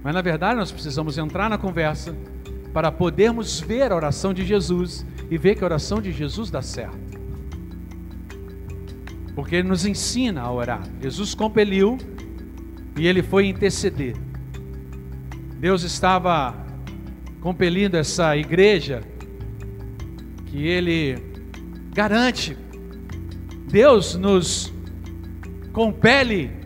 Mas 0.03 0.13
na 0.13 0.21
verdade 0.21 0.59
nós 0.59 0.73
precisamos 0.73 1.17
entrar 1.17 1.49
na 1.49 1.57
conversa 1.57 2.13
para 2.73 2.91
podermos 2.91 3.61
ver 3.61 3.93
a 3.93 3.95
oração 3.97 4.35
de 4.35 4.45
Jesus 4.45 5.07
e 5.31 5.39
ver 5.39 5.55
que 5.55 5.63
a 5.63 5.67
oração 5.67 6.01
de 6.03 6.11
Jesus 6.11 6.51
dá 6.51 6.61
certo 6.61 7.11
porque 9.35 9.57
ele 9.57 9.69
nos 9.69 9.87
ensina 9.87 10.43
a 10.43 10.53
orar. 10.53 10.83
Jesus 11.01 11.35
compeliu 11.35 11.97
e 12.99 13.07
ele 13.07 13.23
foi 13.23 13.47
interceder. 13.47 14.15
Deus 15.59 15.83
estava 15.83 16.55
compelindo 17.41 17.95
essa 17.95 18.37
igreja, 18.37 19.03
que 20.47 20.67
Ele 20.67 21.17
garante. 21.95 22.57
Deus 23.71 24.15
nos 24.15 24.73
compele 25.73 26.60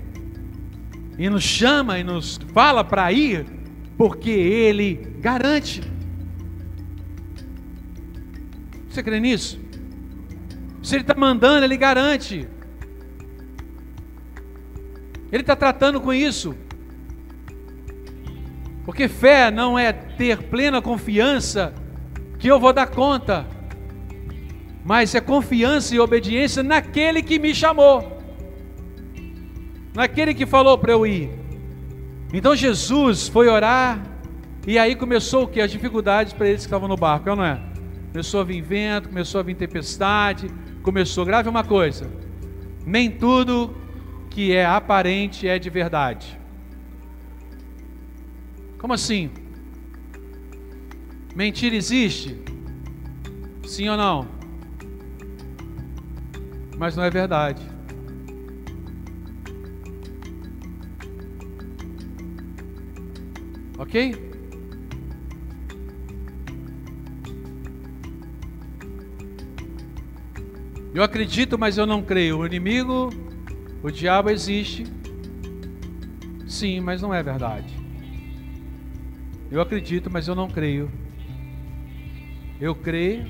e 1.19 1.29
nos 1.29 1.43
chama 1.43 1.99
e 1.99 2.05
nos 2.05 2.39
fala 2.53 2.83
para 2.83 3.13
ir, 3.13 3.47
porque 3.97 4.31
Ele 4.31 4.95
garante. 5.21 5.83
Você 8.89 9.03
crê 9.03 9.21
nisso? 9.21 9.61
Se 10.83 10.95
Ele 10.95 11.03
está 11.03 11.15
mandando, 11.15 11.65
Ele 11.65 11.77
garante. 11.77 12.49
Ele 15.33 15.43
está 15.43 15.57
tratando 15.57 16.01
com 16.01 16.13
isso. 16.13 16.55
Porque 18.85 19.09
fé 19.09 19.51
não 19.51 19.79
é 19.79 19.93
ter 19.93 20.43
plena 20.45 20.83
confiança 20.83 21.75
que 22.39 22.47
eu 22.47 22.61
vou 22.61 22.73
dar 22.73 22.87
conta, 22.87 23.47
mas 24.85 25.15
é 25.15 25.21
confiança 25.21 25.95
e 25.95 25.99
obediência 25.99 26.63
naquele 26.63 27.23
que 27.23 27.39
me 27.39 27.55
chamou, 27.55 28.14
naquele 29.95 30.35
que 30.35 30.45
falou 30.45 30.77
para 30.77 30.93
eu 30.93 31.07
ir. 31.07 31.31
Então 32.33 32.57
Jesus 32.57 33.29
foi 33.29 33.49
orar 33.49 34.03
e 34.67 34.79
aí 34.79 34.97
começou 34.97 35.45
o 35.45 35.47
que? 35.47 35.61
As 35.61 35.71
dificuldades 35.71 36.33
para 36.33 36.49
eles 36.49 36.63
que 36.63 36.67
estavam 36.67 36.89
no 36.89 36.97
barco, 36.97 37.31
é 37.31 37.37
não 37.37 37.45
é? 37.45 37.61
Começou 38.11 38.41
a 38.41 38.45
vir 38.45 38.61
vento, 38.61 39.09
começou 39.09 39.41
a 39.41 39.43
vir 39.43 39.55
tempestade, 39.55 40.49
começou. 40.83 41.25
Grave 41.25 41.49
uma 41.49 41.63
coisa: 41.63 42.11
nem 42.85 43.11
tudo 43.11 43.77
que 44.31 44.53
é 44.53 44.67
aparente 44.67 45.47
é 45.47 45.59
de 45.59 45.71
verdade. 45.71 46.39
Como 48.79 48.93
assim? 48.93 49.31
Mentira 51.35 51.75
existe? 51.75 52.39
Sim 53.65 53.89
ou 53.89 53.97
não? 53.97 54.29
Mas 56.77 56.97
não 56.97 57.05
é 57.05 57.11
verdade. 57.11 57.74
Ok? 63.79 64.33
Eu 70.95 71.03
acredito, 71.03 71.59
mas 71.59 71.77
eu 71.77 71.87
não 71.87 72.03
creio. 72.03 72.39
O 72.39 72.47
inimigo, 72.47 73.11
o 73.83 73.91
diabo 73.91 74.31
existe. 74.31 74.85
Sim, 76.47 76.81
mas 76.81 77.03
não 77.03 77.13
é 77.13 77.21
verdade. 77.21 77.75
Eu 79.51 79.61
acredito, 79.61 80.09
mas 80.09 80.29
eu 80.29 80.37
não 80.37 80.49
creio. 80.49 80.91
Eu 82.61 82.75
creio 82.77 83.27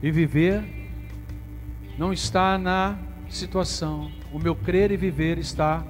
e 0.00 0.10
viver 0.10 0.62
não 1.98 2.12
está 2.12 2.56
na 2.56 2.96
situação. 3.28 4.10
O 4.32 4.38
meu 4.38 4.54
crer 4.54 4.90
e 4.90 4.96
viver 4.96 5.36
está 5.36 5.84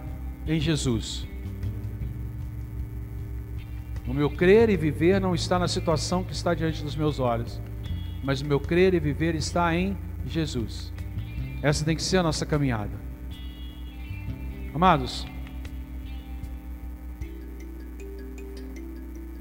em 0.47 0.59
Jesus. 0.59 1.30
O 4.11 4.13
meu 4.13 4.29
crer 4.29 4.69
e 4.69 4.77
viver 4.77 5.21
não 5.21 5.35
está 5.35 5.57
na 5.57 5.69
situação 5.69 6.25
que 6.25 6.33
está 6.33 6.53
diante 6.53 6.83
dos 6.83 6.97
meus 6.97 7.21
olhos, 7.21 7.63
mas 8.25 8.41
o 8.41 8.45
meu 8.45 8.59
crer 8.59 8.93
e 8.93 8.99
viver 8.99 9.37
está 9.37 9.75
em 9.75 9.97
Jesus. 10.27 10.93
Essa 11.63 11.85
tem 11.85 11.95
que 11.95 12.03
ser 12.03 12.17
a 12.17 12.23
nossa 12.23 12.45
caminhada. 12.45 12.99
Amados, 14.75 15.27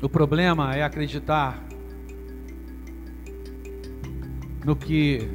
O 0.02 0.08
problema 0.08 0.74
é 0.74 0.82
acreditar 0.82 1.62
no 4.64 4.74
que 4.74 5.30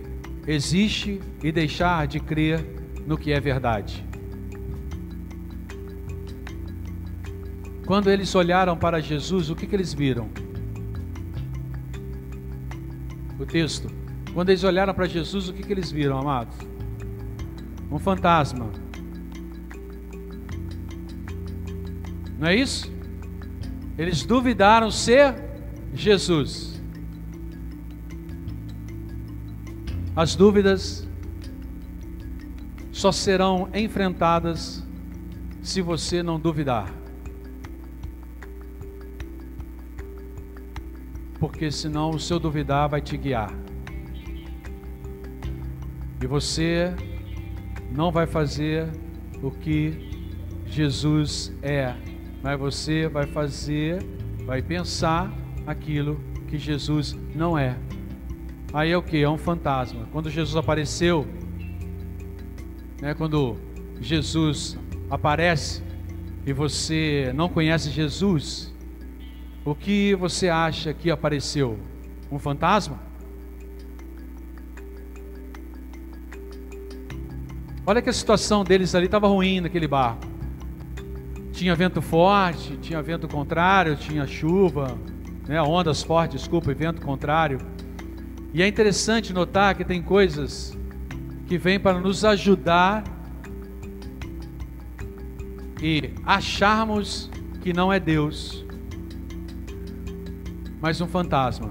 existe 0.47 1.21
e 1.43 1.53
deixar 1.53 2.07
de 2.07 2.19
crer 2.19 2.65
no 3.07 3.19
que 3.19 3.31
é 3.31 3.39
verdade. 3.39 4.03
Quando 7.87 8.11
eles 8.11 8.35
olharam 8.35 8.77
para 8.77 9.01
Jesus, 9.01 9.51
o 9.51 9.57
que, 9.57 9.67
que 9.67 9.77
eles 9.77 9.93
viram? 9.93 10.29
O 13.39 13.45
texto. 13.45 13.89
Quando 14.33 14.49
eles 14.49 14.65
olharam 14.65 14.95
para 14.95 15.07
Jesus, 15.07 15.49
o 15.49 15.53
que, 15.53 15.63
que 15.63 15.73
eles 15.73 15.93
viram, 15.93 16.19
amados? 16.19 16.57
Um 17.91 17.99
fantasma. 17.99 18.71
Não 22.39 22.49
é 22.49 22.57
isso? 22.57 22.91
Eles 23.99 24.25
duvidaram 24.25 24.91
ser 24.91 25.35
Jesus. 25.93 26.83
As 30.17 30.35
dúvidas 30.35 31.07
só 32.91 33.13
serão 33.13 33.69
enfrentadas 33.75 34.83
se 35.63 35.83
você 35.83 36.23
não 36.23 36.41
duvidar. 36.41 37.04
Porque 41.55 41.71
senão 41.71 42.11
o 42.11 42.19
seu 42.19 42.41
duvidar 42.41 42.89
vai 42.89 43.01
te 43.01 43.17
guiar. 43.17 43.55
E 46.21 46.27
você 46.27 46.93
não 47.93 48.11
vai 48.11 48.27
fazer 48.27 48.89
o 49.41 49.53
que 49.53 50.11
Jesus 50.67 51.53
é 51.63 51.95
mas 52.45 52.59
você 52.59 53.09
vai 53.09 53.27
fazer, 53.27 54.05
vai 54.45 54.61
pensar 54.61 55.33
aquilo 55.67 56.21
que 56.47 56.59
Jesus 56.59 57.17
não 57.35 57.57
é. 57.57 57.75
Aí 58.71 58.91
é 58.91 58.99
o 58.99 59.03
que? 59.03 59.23
É 59.23 59.31
um 59.31 59.39
fantasma. 59.39 60.07
Quando 60.13 60.29
Jesus 60.29 60.55
apareceu, 60.55 61.27
né, 63.01 63.15
quando 63.15 63.57
Jesus 63.99 64.79
aparece 65.11 65.83
e 66.45 66.53
você 66.53 67.33
não 67.35 67.49
conhece 67.49 67.91
Jesus, 67.91 68.74
o 69.65 69.75
que 69.75 70.15
você 70.15 70.49
acha 70.49 70.93
que 70.93 71.11
apareceu? 71.11 71.79
Um 72.31 72.39
fantasma? 72.39 72.99
Olha 77.87 78.03
que 78.03 78.11
a 78.11 78.13
situação 78.13 78.65
deles 78.65 78.95
ali 78.95 79.07
estava 79.07 79.29
ruim 79.29 79.61
naquele 79.61 79.87
barco. 79.87 80.27
Tinha 81.53 81.75
vento 81.75 82.03
forte, 82.03 82.77
tinha 82.79 83.01
vento 83.03 83.29
contrário, 83.29 83.97
tinha 83.97 84.27
chuva, 84.27 84.99
né, 85.47 85.63
ondas 85.63 86.03
fortes, 86.03 86.41
desculpa, 86.41 86.71
e 86.71 86.75
vento 86.75 87.01
contrário. 87.01 87.59
E 88.53 88.63
é 88.63 88.67
interessante 88.67 89.33
notar 89.33 89.75
que 89.75 89.85
tem 89.85 90.03
coisas 90.03 90.77
que 91.47 91.59
vêm 91.59 91.79
para 91.79 92.01
nos 92.01 92.25
ajudar 92.25 93.05
e 95.83 96.15
acharmos 96.25 97.31
que 97.61 97.73
não 97.73 97.93
é 97.93 98.01
Deus, 98.01 98.64
mas 100.85 101.01
um 101.01 101.07
fantasma. 101.09 101.71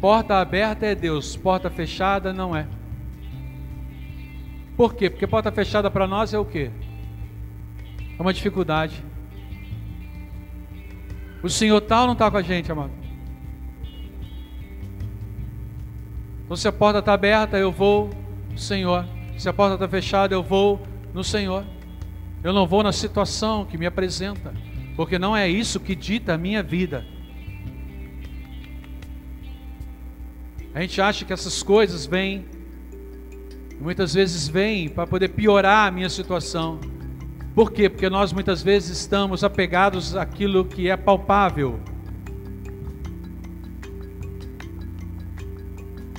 Porta 0.00 0.38
aberta 0.38 0.86
é 0.86 0.94
Deus, 0.94 1.36
porta 1.36 1.68
fechada 1.68 2.32
não 2.32 2.56
é. 2.56 2.66
Por 4.78 4.94
quê? 4.94 5.10
Porque 5.10 5.26
porta 5.26 5.52
fechada 5.52 5.90
para 5.90 6.06
nós 6.06 6.32
é 6.32 6.38
o 6.38 6.44
quê? 6.46 6.70
É 8.18 8.22
uma 8.22 8.32
dificuldade. 8.32 9.04
O 11.42 11.50
Senhor 11.50 11.78
tal 11.82 12.06
não 12.06 12.14
está 12.14 12.30
com 12.30 12.38
a 12.38 12.42
gente, 12.42 12.72
amado. 12.72 12.92
Então, 16.46 16.56
se 16.56 16.66
a 16.66 16.72
porta 16.72 17.00
está 17.00 17.12
aberta, 17.12 17.58
eu 17.58 17.70
vou 17.70 18.08
no 18.50 18.56
Senhor. 18.56 19.04
Se 19.36 19.50
a 19.50 19.52
porta 19.52 19.74
está 19.74 19.86
fechada, 19.86 20.34
eu 20.34 20.42
vou 20.42 20.80
no 21.12 21.22
Senhor. 21.22 21.62
Eu 22.42 22.54
não 22.54 22.66
vou 22.66 22.82
na 22.82 22.90
situação 22.90 23.66
que 23.66 23.76
me 23.76 23.84
apresenta, 23.84 24.54
porque 24.96 25.18
não 25.18 25.36
é 25.36 25.46
isso 25.46 25.78
que 25.78 25.94
dita 25.94 26.32
a 26.32 26.38
minha 26.38 26.62
vida. 26.62 27.12
A 30.74 30.80
gente 30.80 31.00
acha 31.00 31.24
que 31.24 31.32
essas 31.32 31.62
coisas 31.62 32.04
vêm, 32.04 32.44
muitas 33.80 34.12
vezes 34.12 34.48
vêm 34.48 34.88
para 34.88 35.06
poder 35.06 35.28
piorar 35.28 35.86
a 35.86 35.90
minha 35.92 36.08
situação. 36.08 36.80
Por 37.54 37.70
quê? 37.70 37.88
Porque 37.88 38.10
nós 38.10 38.32
muitas 38.32 38.60
vezes 38.60 38.98
estamos 38.98 39.44
apegados 39.44 40.16
àquilo 40.16 40.64
que 40.64 40.90
é 40.90 40.96
palpável. 40.96 41.78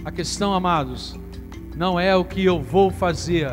A 0.06 0.12
questão, 0.12 0.54
amados, 0.54 1.20
não 1.76 2.00
é 2.00 2.15
o 2.15 2.24
que 2.24 2.46
eu 2.46 2.62
vou 2.62 2.89
fazer, 2.89 3.52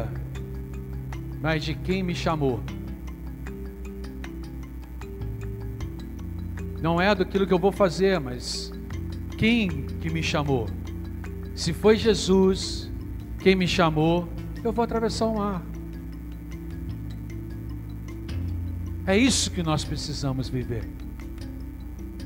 mas 1.41 1.65
de 1.65 1.75
quem 1.75 2.05
me 2.05 2.15
chamou. 2.15 2.61
Não 6.81 7.01
é 7.01 7.13
daquilo 7.13 7.45
que 7.45 7.53
eu 7.53 7.59
vou 7.59 7.73
fazer, 7.73 8.21
mas 8.21 8.73
quem 9.37 9.69
que 10.01 10.09
me 10.09 10.23
chamou. 10.23 10.69
Se 11.55 11.73
foi 11.73 11.97
Jesus 11.97 12.91
quem 13.39 13.55
me 13.55 13.67
chamou, 13.67 14.29
eu 14.65 14.73
vou 14.73 14.85
atravessar 14.85 15.27
o 15.27 15.37
mar. 15.37 15.63
É 19.07 19.17
isso 19.17 19.51
que 19.51 19.63
nós 19.63 19.85
precisamos 19.85 20.49
viver. 20.49 20.89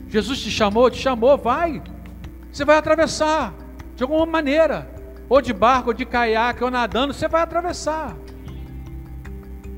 Jesus 0.09 0.41
te 0.41 0.51
chamou, 0.51 0.91
te 0.91 0.99
chamou, 0.99 1.37
vai. 1.37 1.83
Você 2.53 2.65
vai 2.65 2.77
atravessar 2.77 3.55
de 3.95 4.03
alguma 4.03 4.27
maneira, 4.27 4.91
ou 5.29 5.41
de 5.41 5.53
barco, 5.53 5.89
ou 5.89 5.95
de 5.95 6.05
caiaque, 6.05 6.63
ou 6.63 6.71
nadando, 6.71 7.15
você 7.15 7.27
vai 7.27 7.43
atravessar. 7.43 8.17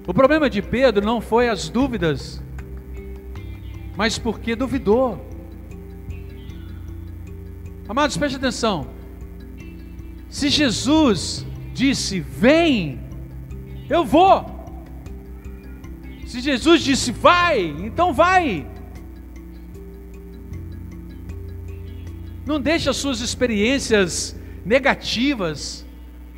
O 0.06 0.12
problema 0.12 0.50
de 0.50 0.60
Pedro 0.60 1.04
não 1.04 1.20
foi 1.20 1.48
as 1.48 1.68
dúvidas, 1.68 2.42
mas 3.96 4.18
porque 4.18 4.56
duvidou. 4.56 5.24
Amados, 7.88 8.16
preste 8.16 8.36
atenção. 8.36 8.97
Se 10.28 10.48
Jesus 10.48 11.46
disse: 11.72 12.20
Vem, 12.20 13.00
eu 13.88 14.04
vou. 14.04 14.44
Se 16.26 16.40
Jesus 16.40 16.82
disse: 16.82 17.12
Vai, 17.12 17.60
então 17.60 18.12
vai. 18.12 18.66
Não 22.46 22.60
deixe 22.60 22.88
as 22.88 22.96
suas 22.96 23.20
experiências 23.20 24.34
negativas, 24.64 25.84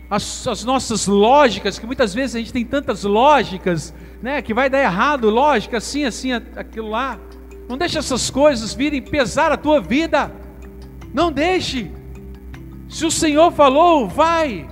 as, 0.09 0.47
as, 0.47 0.65
nossas 0.65 1.07
lógicas, 1.07 1.79
que 1.79 1.87
muitas 1.87 2.13
vezes 2.13 2.35
a 2.35 2.39
gente 2.41 2.53
tem 2.53 2.65
tantas 2.65 3.05
lógicas, 3.05 3.95
né, 4.21 4.43
que 4.43 4.53
vai 4.53 4.69
dar 4.69 4.81
errado, 4.81 5.31
lógica, 5.31 5.79
assim, 5.79 6.05
assim, 6.05 6.33
aquilo 6.33 6.91
lá. 6.91 7.19
Não 7.69 7.79
deixe 7.79 7.97
essas 7.97 8.29
coisas 8.29 8.75
virem 8.75 9.01
pesar 9.01 9.53
a 9.53 9.57
tua 9.57 9.81
vida. 9.81 10.33
Não 11.15 11.31
deixe. 11.31 11.93
Se 12.91 13.07
o 13.07 13.11
Senhor 13.11 13.53
falou, 13.53 14.09
vai. 14.09 14.69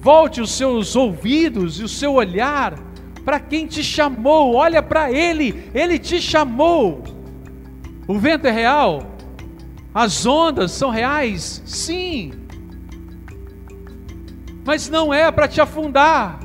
Volte 0.00 0.40
os 0.40 0.50
seus 0.50 0.96
ouvidos 0.96 1.78
e 1.78 1.84
o 1.84 1.88
seu 1.88 2.14
olhar 2.14 2.78
para 3.22 3.38
quem 3.38 3.66
te 3.66 3.84
chamou. 3.84 4.54
Olha 4.54 4.82
para 4.82 5.12
Ele, 5.12 5.70
Ele 5.74 5.98
te 5.98 6.22
chamou. 6.22 7.04
O 8.08 8.18
vento 8.18 8.46
é 8.46 8.50
real? 8.50 9.02
As 9.92 10.24
ondas 10.24 10.72
são 10.72 10.88
reais? 10.88 11.62
Sim. 11.66 12.32
Mas 14.64 14.88
não 14.88 15.12
é 15.12 15.30
para 15.30 15.46
te 15.46 15.60
afundar. 15.60 16.40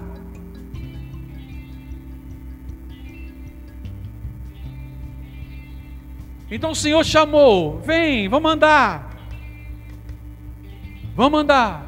Então 6.52 6.72
o 6.72 6.76
Senhor 6.76 7.04
chamou: 7.06 7.80
vem, 7.80 8.28
vamos 8.28 8.52
andar. 8.52 9.13
Vamos 11.16 11.42
andar. 11.42 11.86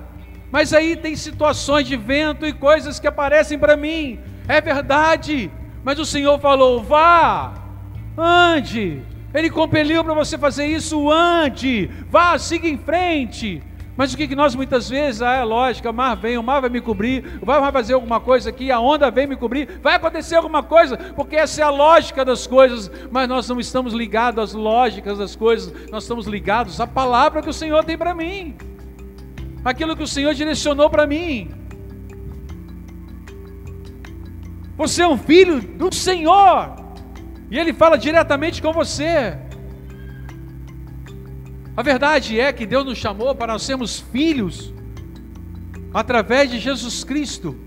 Mas 0.52 0.74
aí 0.74 0.96
tem 0.96 1.16
situações 1.16 1.88
de 1.88 1.98
vento 1.98 2.46
e 2.46 2.54
coisas 2.54 3.00
que 3.00 3.08
aparecem 3.08 3.58
para 3.58 3.76
mim. 3.76 4.20
É 4.48 4.62
verdade. 4.62 5.52
Mas 5.84 6.00
o 6.00 6.06
Senhor 6.06 6.40
falou: 6.40 6.84
vá, 6.84 7.54
ande. 8.18 9.02
Ele 9.34 9.50
compeliu 9.50 10.02
para 10.02 10.14
você 10.14 10.38
fazer 10.38 10.66
isso, 10.66 11.12
ande, 11.12 11.90
vá, 12.10 12.38
siga 12.38 12.70
em 12.70 12.78
frente. 12.78 13.62
Mas 13.98 14.14
o 14.14 14.18
que, 14.18 14.34
nós 14.34 14.56
muitas 14.56 14.90
vezes, 14.90 15.22
ah, 15.22 15.34
é 15.34 15.44
lógico, 15.44 15.90
o 15.90 15.94
mar 15.94 16.16
vem, 16.16 16.38
o 16.38 16.44
mar 16.44 16.62
vai 16.62 16.70
me 16.70 16.80
cobrir, 16.80 17.40
o 17.42 17.46
mar 17.46 17.60
vai 17.60 17.72
fazer 17.72 17.94
alguma 17.94 18.20
coisa 18.20 18.50
aqui, 18.50 18.72
a 18.72 18.80
onda 18.80 19.12
vem 19.12 19.28
me 19.28 19.36
cobrir, 19.36 19.80
vai 19.82 19.96
acontecer 19.96 20.36
alguma 20.36 20.64
coisa, 20.64 20.98
porque 21.16 21.36
essa 21.36 21.62
é 21.62 21.64
a 21.64 21.70
lógica 21.70 22.24
das 22.24 22.46
coisas, 22.46 22.92
mas 23.12 23.28
nós 23.28 23.48
não 23.48 23.60
estamos 23.60 23.94
ligados 23.94 24.42
às 24.42 24.54
lógicas 24.54 25.18
das 25.18 25.36
coisas, 25.36 25.74
nós 25.90 26.04
estamos 26.04 26.28
ligados 26.28 26.80
à 26.82 26.88
palavra 26.88 27.42
que 27.42 27.50
o 27.50 27.54
Senhor 27.54 27.84
tem 27.86 27.98
para 27.98 28.14
mim, 28.14 28.56
aquilo 29.66 29.98
que 29.98 30.04
o 30.04 30.08
Senhor 30.08 30.34
direcionou 30.36 30.90
para 30.90 31.08
mim. 31.08 31.50
Você 34.78 35.02
é 35.02 35.08
um 35.08 35.18
filho 35.18 35.60
do 35.60 35.94
Senhor. 35.94 36.76
E 37.50 37.58
ele 37.58 37.74
fala 37.74 37.98
diretamente 37.98 38.62
com 38.62 38.72
você. 38.72 39.38
A 41.76 41.82
verdade 41.82 42.40
é 42.40 42.54
que 42.54 42.66
Deus 42.66 42.86
nos 42.86 42.98
chamou 42.98 43.34
para 43.34 43.54
nós 43.54 43.64
sermos 43.64 44.00
filhos 44.00 44.74
através 45.94 46.50
de 46.50 46.60
Jesus 46.60 47.04
Cristo. 47.04 47.58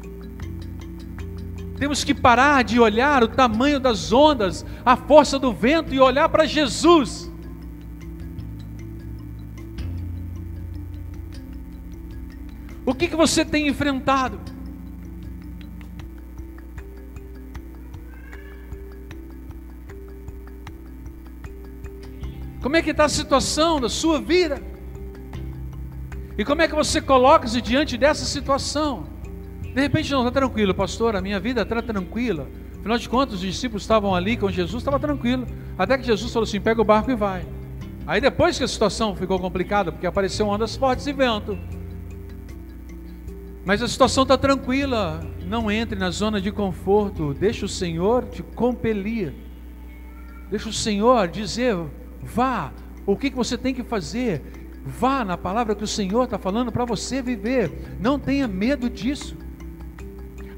Temos 1.79 2.05
que 2.05 2.15
parar 2.15 2.65
de 2.65 2.81
olhar 2.81 3.23
o 3.23 3.29
tamanho 3.29 3.79
das 3.79 4.13
ondas, 4.13 4.65
a 4.85 4.97
força 4.97 5.39
do 5.39 5.53
vento 5.53 5.95
e 5.95 6.01
olhar 6.01 6.29
para 6.29 6.45
Jesus. 6.45 7.28
O 12.89 12.95
que, 12.95 13.07
que 13.07 13.15
você 13.15 13.45
tem 13.45 13.69
enfrentado? 13.69 14.41
Como 22.63 22.75
é 22.77 22.81
que 22.81 22.93
está 22.93 23.05
a 23.05 23.09
situação 23.11 23.79
da 23.79 23.91
sua 23.91 24.19
vida? 24.19 24.63
E 26.39 26.47
como 26.47 26.63
é 26.63 26.67
que 26.67 26.75
você 26.75 26.99
coloca-se 26.99 27.61
diante 27.61 27.99
dessa 27.99 28.25
situação? 28.25 29.07
De 29.63 29.79
repente 29.83 30.11
não 30.11 30.27
está 30.27 30.41
tranquilo, 30.41 30.73
pastor, 30.73 31.15
a 31.15 31.21
minha 31.21 31.39
vida 31.39 31.61
está 31.61 31.83
tranquila. 31.83 32.49
Afinal 32.79 32.97
de 32.97 33.07
contas, 33.07 33.35
os 33.35 33.41
discípulos 33.43 33.83
estavam 33.83 34.15
ali 34.15 34.35
com 34.35 34.51
Jesus, 34.51 34.81
estava 34.81 34.99
tranquilo. 34.99 35.47
Até 35.77 35.99
que 35.99 36.05
Jesus 36.05 36.33
falou 36.33 36.45
assim: 36.45 36.59
pega 36.59 36.81
o 36.81 36.85
barco 36.85 37.11
e 37.11 37.15
vai. 37.15 37.45
Aí 38.07 38.19
depois 38.19 38.57
que 38.57 38.65
a 38.65 38.69
situação 38.69 39.15
ficou 39.15 39.39
complicada, 39.39 39.93
porque 39.93 40.07
apareceu 40.07 40.49
ondas 40.49 40.75
fortes 40.75 41.07
e 41.07 41.13
vento. 41.13 41.59
Mas 43.69 43.83
a 43.83 43.87
situação 43.87 44.23
está 44.23 44.39
tranquila. 44.39 45.21
Não 45.45 45.71
entre 45.71 45.99
na 45.99 46.09
zona 46.09 46.41
de 46.41 46.51
conforto. 46.51 47.35
Deixa 47.35 47.67
o 47.67 47.69
Senhor 47.69 48.25
te 48.25 48.43
compelir. 48.43 49.35
Deixa 50.49 50.71
o 50.71 50.73
Senhor 50.73 51.29
dizer: 51.29 51.77
Vá. 52.23 52.73
O 53.05 53.15
que, 53.15 53.29
que 53.29 53.37
você 53.37 53.59
tem 53.59 53.75
que 53.75 53.83
fazer? 53.83 54.41
Vá 54.87 55.23
na 55.23 55.37
palavra 55.37 55.75
que 55.75 55.85
o 55.85 55.87
Senhor 55.87 56.25
está 56.25 56.39
falando 56.39 56.73
para 56.73 56.87
você 56.87 57.21
viver. 57.21 57.99
Não 58.01 58.19
tenha 58.19 58.49
medo 58.49 58.89
disso. 58.89 59.37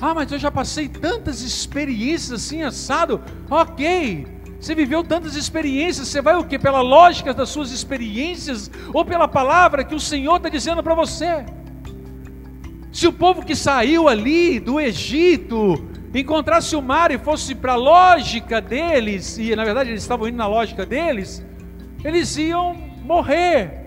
Ah, 0.01 0.14
mas 0.14 0.31
eu 0.31 0.38
já 0.38 0.53
passei 0.53 0.88
tantas 0.88 1.42
experiências 1.42 2.44
assim, 2.44 2.62
assado. 2.62 3.20
Ok. 3.51 4.25
Você 4.61 4.73
viveu 4.73 5.03
tantas 5.03 5.35
experiências, 5.35 6.07
você 6.07 6.23
vai 6.23 6.37
o 6.37 6.44
que? 6.44 6.61
Pela 6.61 6.81
lógica 6.81 7.35
das 7.35 7.49
suas 7.49 7.73
experiências 7.73 8.70
ou 8.94 9.05
pela 9.05 9.27
palavra 9.27 9.83
que 9.83 9.96
o 9.96 10.01
Senhor 10.01 10.37
está 10.37 10.49
dizendo 10.49 10.81
para 10.81 10.94
você? 10.94 11.44
Se 12.92 13.07
o 13.07 13.12
povo 13.12 13.44
que 13.44 13.55
saiu 13.55 14.09
ali 14.09 14.59
do 14.59 14.81
Egito 14.81 15.88
encontrasse 16.12 16.74
o 16.74 16.83
mar 16.83 17.11
e 17.12 17.18
fosse 17.18 17.55
para 17.55 17.72
a 17.72 17.76
lógica 17.76 18.61
deles, 18.61 19.38
e 19.38 19.55
na 19.55 19.64
verdade 19.64 19.90
eles 19.90 20.03
estavam 20.03 20.26
indo 20.26 20.37
na 20.37 20.46
lógica 20.46 20.85
deles, 20.85 21.44
eles 22.05 22.37
iam 22.37 22.74
morrer. 23.05 23.81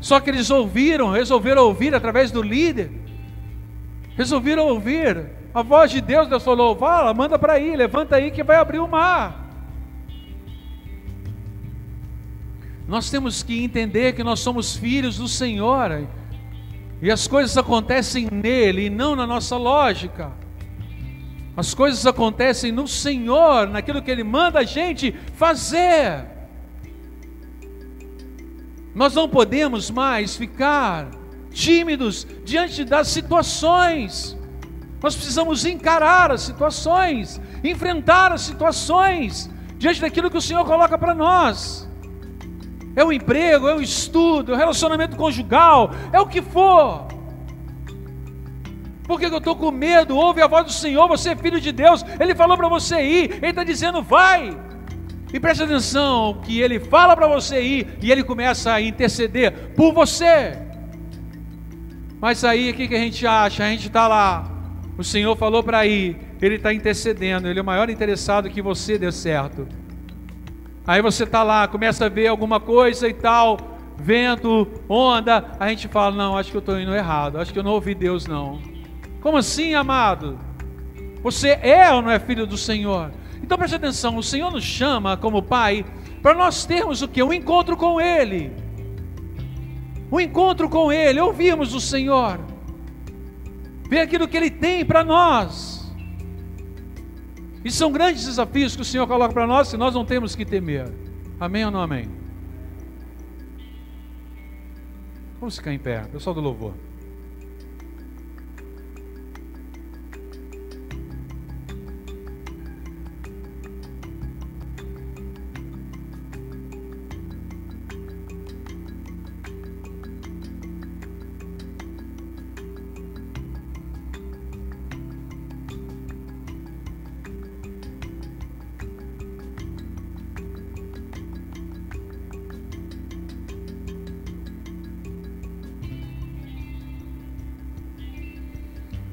Só 0.00 0.18
que 0.20 0.30
eles 0.30 0.50
ouviram, 0.50 1.10
resolveram 1.10 1.64
ouvir 1.64 1.94
através 1.94 2.30
do 2.30 2.42
líder, 2.42 2.90
resolveram 4.16 4.66
ouvir 4.66 5.26
a 5.54 5.62
voz 5.62 5.90
de 5.90 6.00
Deus. 6.00 6.28
Deus 6.28 6.42
falou: 6.42 6.76
Fala, 6.76 7.14
manda 7.14 7.38
para 7.38 7.54
aí, 7.54 7.76
levanta 7.76 8.16
aí 8.16 8.30
que 8.30 8.42
vai 8.42 8.56
abrir 8.56 8.78
o 8.80 8.88
mar. 8.88 9.46
Nós 12.86 13.10
temos 13.10 13.42
que 13.42 13.62
entender 13.62 14.14
que 14.14 14.24
nós 14.24 14.40
somos 14.40 14.74
filhos 14.76 15.18
do 15.18 15.28
Senhor 15.28 16.08
e 17.00 17.10
as 17.10 17.26
coisas 17.26 17.56
acontecem 17.56 18.28
nele 18.30 18.86
e 18.86 18.90
não 18.90 19.14
na 19.14 19.26
nossa 19.26 19.56
lógica. 19.56 20.32
As 21.56 21.74
coisas 21.74 22.06
acontecem 22.06 22.70
no 22.70 22.86
Senhor, 22.86 23.68
naquilo 23.68 24.02
que 24.02 24.10
Ele 24.10 24.24
manda 24.24 24.60
a 24.60 24.64
gente 24.64 25.12
fazer. 25.34 26.24
Nós 28.94 29.14
não 29.14 29.28
podemos 29.28 29.90
mais 29.90 30.36
ficar 30.36 31.10
tímidos 31.50 32.26
diante 32.44 32.84
das 32.84 33.08
situações. 33.08 34.36
Nós 35.02 35.14
precisamos 35.14 35.64
encarar 35.64 36.32
as 36.32 36.42
situações, 36.42 37.40
enfrentar 37.62 38.32
as 38.32 38.42
situações 38.42 39.48
diante 39.76 40.00
daquilo 40.00 40.30
que 40.30 40.38
o 40.38 40.42
Senhor 40.42 40.64
coloca 40.64 40.98
para 40.98 41.14
nós. 41.14 41.87
É 42.98 43.04
o 43.04 43.12
emprego, 43.12 43.68
é 43.68 43.76
o 43.76 43.80
estudo, 43.80 44.50
é 44.50 44.54
o 44.56 44.58
relacionamento 44.58 45.16
conjugal, 45.16 45.92
é 46.12 46.20
o 46.20 46.26
que 46.26 46.42
for. 46.42 47.06
Por 49.04 49.20
que 49.20 49.26
eu 49.26 49.38
estou 49.38 49.54
com 49.54 49.70
medo? 49.70 50.16
Ouve 50.16 50.42
a 50.42 50.48
voz 50.48 50.66
do 50.66 50.72
Senhor, 50.72 51.06
você 51.06 51.28
é 51.28 51.36
filho 51.36 51.60
de 51.60 51.70
Deus. 51.70 52.04
Ele 52.18 52.34
falou 52.34 52.56
para 52.56 52.66
você 52.66 53.00
ir, 53.00 53.34
Ele 53.34 53.50
está 53.50 53.62
dizendo, 53.62 54.02
vai. 54.02 54.58
E 55.32 55.38
preste 55.38 55.62
atenção 55.62 56.40
que 56.42 56.60
Ele 56.60 56.80
fala 56.80 57.14
para 57.14 57.28
você 57.28 57.62
ir 57.62 57.86
e 58.02 58.10
Ele 58.10 58.24
começa 58.24 58.72
a 58.72 58.80
interceder 58.80 59.52
por 59.76 59.94
você. 59.94 60.58
Mas 62.20 62.42
aí 62.42 62.72
o 62.72 62.74
que, 62.74 62.88
que 62.88 62.96
a 62.96 62.98
gente 62.98 63.24
acha? 63.24 63.62
A 63.62 63.68
gente 63.68 63.86
está 63.86 64.08
lá, 64.08 64.50
o 64.98 65.04
Senhor 65.04 65.36
falou 65.36 65.62
para 65.62 65.86
ir, 65.86 66.16
Ele 66.42 66.56
está 66.56 66.74
intercedendo, 66.74 67.46
Ele 67.46 67.60
é 67.60 67.62
o 67.62 67.64
maior 67.64 67.88
interessado 67.88 68.50
que 68.50 68.60
você 68.60 68.98
dê 68.98 69.12
certo. 69.12 69.68
Aí 70.88 71.02
você 71.02 71.24
está 71.24 71.42
lá, 71.42 71.68
começa 71.68 72.06
a 72.06 72.08
ver 72.08 72.28
alguma 72.28 72.58
coisa 72.58 73.06
e 73.06 73.12
tal, 73.12 73.58
vento, 73.98 74.66
onda, 74.88 75.44
a 75.60 75.68
gente 75.68 75.86
fala, 75.86 76.16
não, 76.16 76.34
acho 76.34 76.50
que 76.50 76.56
eu 76.56 76.60
estou 76.60 76.80
indo 76.80 76.94
errado, 76.94 77.38
acho 77.38 77.52
que 77.52 77.58
eu 77.58 77.62
não 77.62 77.72
ouvi 77.72 77.94
Deus 77.94 78.26
não. 78.26 78.58
Como 79.20 79.36
assim, 79.36 79.74
amado? 79.74 80.38
Você 81.22 81.58
é 81.60 81.92
ou 81.92 82.00
não 82.00 82.10
é 82.10 82.18
filho 82.18 82.46
do 82.46 82.56
Senhor? 82.56 83.10
Então 83.42 83.58
preste 83.58 83.76
atenção, 83.76 84.16
o 84.16 84.22
Senhor 84.22 84.50
nos 84.50 84.64
chama 84.64 85.14
como 85.14 85.42
Pai 85.42 85.84
para 86.22 86.32
nós 86.32 86.64
termos 86.64 87.02
o 87.02 87.08
que? 87.08 87.22
Um 87.22 87.34
encontro 87.34 87.76
com 87.76 88.00
Ele. 88.00 88.50
Um 90.10 90.18
encontro 90.18 90.70
com 90.70 90.90
Ele, 90.90 91.20
ouvirmos 91.20 91.74
o 91.74 91.82
Senhor, 91.82 92.40
ver 93.90 94.00
aquilo 94.00 94.26
que 94.26 94.38
Ele 94.38 94.50
tem 94.50 94.86
para 94.86 95.04
nós. 95.04 95.77
E 97.64 97.70
são 97.70 97.90
grandes 97.90 98.24
desafios 98.24 98.76
que 98.76 98.82
o 98.82 98.84
Senhor 98.84 99.06
coloca 99.06 99.32
para 99.34 99.46
nós 99.46 99.72
e 99.72 99.76
nós 99.76 99.94
não 99.94 100.04
temos 100.04 100.34
que 100.34 100.44
temer. 100.44 100.92
Amém 101.40 101.64
ou 101.64 101.70
não 101.70 101.80
amém? 101.80 102.08
Vamos 105.40 105.56
ficar 105.56 105.72
em 105.72 105.78
pé, 105.78 106.02
pessoal 106.04 106.34
do 106.34 106.40
louvor. 106.40 106.74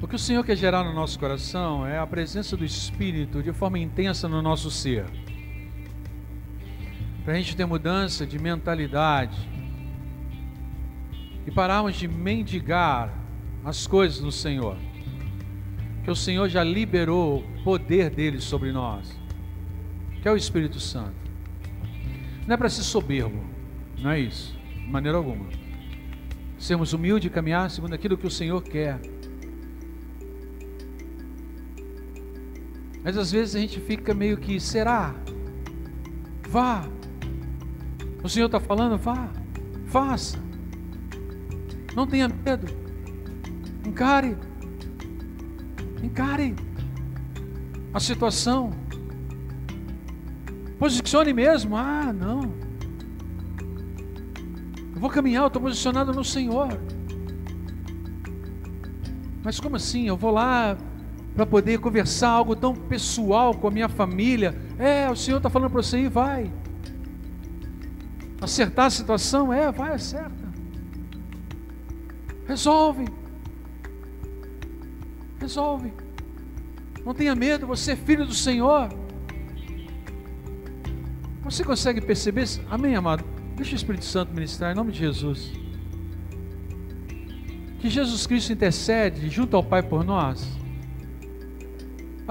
O 0.00 0.06
que 0.06 0.14
o 0.14 0.18
Senhor 0.18 0.44
quer 0.44 0.56
gerar 0.56 0.84
no 0.84 0.92
nosso 0.92 1.18
coração 1.18 1.86
é 1.86 1.98
a 1.98 2.06
presença 2.06 2.54
do 2.54 2.64
Espírito 2.64 3.42
de 3.42 3.50
forma 3.50 3.78
intensa 3.78 4.28
no 4.28 4.42
nosso 4.42 4.70
ser. 4.70 5.06
Para 7.24 7.32
a 7.32 7.36
gente 7.36 7.56
ter 7.56 7.64
mudança 7.64 8.26
de 8.26 8.38
mentalidade 8.38 9.38
e 11.46 11.50
pararmos 11.50 11.96
de 11.96 12.06
mendigar 12.06 13.10
as 13.64 13.86
coisas 13.86 14.20
do 14.20 14.30
Senhor. 14.30 14.76
Que 16.04 16.10
o 16.10 16.14
Senhor 16.14 16.46
já 16.48 16.62
liberou 16.62 17.38
o 17.38 17.62
poder 17.64 18.10
dele 18.10 18.40
sobre 18.40 18.72
nós, 18.72 19.18
que 20.20 20.28
é 20.28 20.30
o 20.30 20.36
Espírito 20.36 20.78
Santo. 20.78 21.16
Não 22.46 22.54
é 22.54 22.56
para 22.56 22.68
ser 22.68 22.82
soberbo, 22.82 23.42
não 23.98 24.10
é 24.10 24.20
isso, 24.20 24.56
de 24.74 24.88
maneira 24.88 25.16
alguma. 25.16 25.46
Sermos 26.58 26.92
humildes 26.92 27.28
e 27.28 27.32
caminhar 27.32 27.70
segundo 27.70 27.94
aquilo 27.94 28.16
que 28.16 28.26
o 28.26 28.30
Senhor 28.30 28.62
quer. 28.62 29.00
Mas 33.06 33.16
às 33.16 33.30
vezes 33.30 33.54
a 33.54 33.60
gente 33.60 33.78
fica 33.78 34.12
meio 34.12 34.36
que, 34.36 34.58
será? 34.58 35.14
Vá. 36.48 36.84
O 38.20 38.28
Senhor 38.28 38.46
está 38.46 38.58
falando, 38.58 38.98
vá. 38.98 39.30
Faça. 39.86 40.36
Não 41.94 42.04
tenha 42.04 42.26
medo. 42.26 42.66
Encare. 43.86 44.36
Encare 46.02 46.56
a 47.94 48.00
situação. 48.00 48.72
Posicione 50.76 51.32
mesmo. 51.32 51.76
Ah, 51.76 52.12
não. 52.12 52.52
Eu 54.92 55.00
vou 55.00 55.10
caminhar, 55.10 55.44
eu 55.44 55.46
estou 55.46 55.62
posicionado 55.62 56.12
no 56.12 56.24
Senhor. 56.24 56.76
Mas 59.44 59.60
como 59.60 59.76
assim? 59.76 60.08
Eu 60.08 60.16
vou 60.16 60.32
lá 60.32 60.76
para 61.36 61.44
poder 61.44 61.78
conversar 61.78 62.30
algo 62.30 62.56
tão 62.56 62.74
pessoal 62.74 63.52
com 63.54 63.68
a 63.68 63.70
minha 63.70 63.90
família. 63.90 64.56
É, 64.78 65.08
o 65.10 65.14
Senhor 65.14 65.36
está 65.36 65.50
falando 65.50 65.70
para 65.70 65.82
você 65.82 65.98
ir, 65.98 66.08
vai. 66.08 66.50
Acertar 68.40 68.86
a 68.86 68.90
situação? 68.90 69.52
É, 69.52 69.70
vai, 69.70 69.92
acerta. 69.92 70.46
Resolve. 72.48 73.04
Resolve. 75.38 75.92
Não 77.04 77.12
tenha 77.12 77.34
medo, 77.34 77.66
você 77.66 77.92
é 77.92 77.96
filho 77.96 78.24
do 78.24 78.34
Senhor. 78.34 78.88
Você 81.44 81.62
consegue 81.62 82.00
perceber? 82.00 82.46
Amém, 82.70 82.96
amado? 82.96 83.22
Deixa 83.56 83.72
o 83.72 83.76
Espírito 83.76 84.06
Santo 84.06 84.32
ministrar 84.32 84.72
em 84.72 84.74
nome 84.74 84.90
de 84.90 85.00
Jesus. 85.00 85.52
Que 87.78 87.90
Jesus 87.90 88.26
Cristo 88.26 88.54
intercede 88.54 89.28
junto 89.28 89.54
ao 89.54 89.62
Pai 89.62 89.82
por 89.82 90.02
nós 90.02 90.56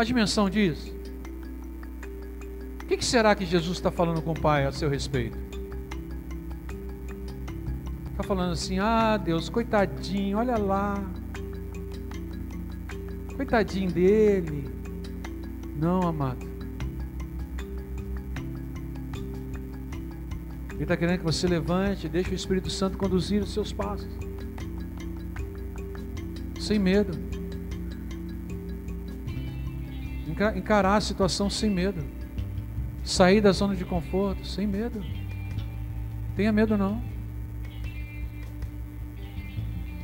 a 0.02 0.04
dimensão 0.04 0.50
disso? 0.50 0.93
O 2.82 2.88
que, 2.88 3.04
será 3.04 3.34
que 3.34 3.46
Jesus 3.46 3.78
está 3.78 3.89
falando 3.89 4.22
com 4.22 4.32
o 4.32 4.39
Pai 4.39 4.66
a 4.66 4.72
seu 4.72 4.89
respeito? 4.89 5.38
Está 8.12 8.24
falando 8.24 8.54
assim: 8.54 8.78
ah, 8.80 9.18
Deus, 9.18 9.50
coitadinho, 9.50 10.38
olha 10.38 10.58
lá. 10.58 11.04
Coitadinho 13.36 13.91
dele. 13.91 14.70
Não, 15.76 16.04
amado. 16.04 16.46
Ele 20.76 20.84
está 20.84 20.96
querendo 20.96 21.20
que 21.20 21.24
você 21.24 21.48
levante, 21.48 22.08
deixe 22.08 22.32
o 22.32 22.36
Espírito 22.36 22.70
Santo 22.70 22.98
conduzir 22.98 23.41
os 23.41 23.52
seus 23.52 23.74
passos. 23.74 24.08
Sem 26.60 26.78
medo. 26.78 27.24
Encarar 30.55 30.95
a 30.95 31.01
situação 31.01 31.49
sem 31.49 31.69
medo. 31.69 32.03
Sair 33.03 33.39
da 33.39 33.51
zona 33.51 33.75
de 33.75 33.86
conforto 33.86 34.45
sem 34.45 34.67
medo. 34.67 35.03
Tenha 36.36 36.51
medo 36.51 36.77
não. 36.77 37.01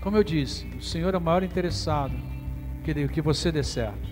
Como 0.01 0.17
eu 0.17 0.23
disse, 0.23 0.65
o 0.77 0.81
Senhor 0.81 1.13
é 1.13 1.17
o 1.17 1.21
maior 1.21 1.43
interessado 1.43 2.15
que, 2.83 3.07
que 3.07 3.21
você 3.21 3.51
dê 3.51 3.63
certo. 3.63 4.09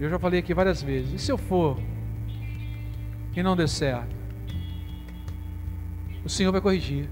Eu 0.00 0.10
já 0.10 0.18
falei 0.18 0.40
aqui 0.40 0.52
várias 0.52 0.82
vezes. 0.82 1.12
E 1.12 1.18
se 1.18 1.30
eu 1.30 1.38
for 1.38 1.80
e 3.34 3.42
não 3.42 3.54
der 3.54 3.68
certo? 3.68 4.16
O 6.24 6.28
Senhor 6.28 6.50
vai 6.50 6.60
corrigir. 6.60 7.08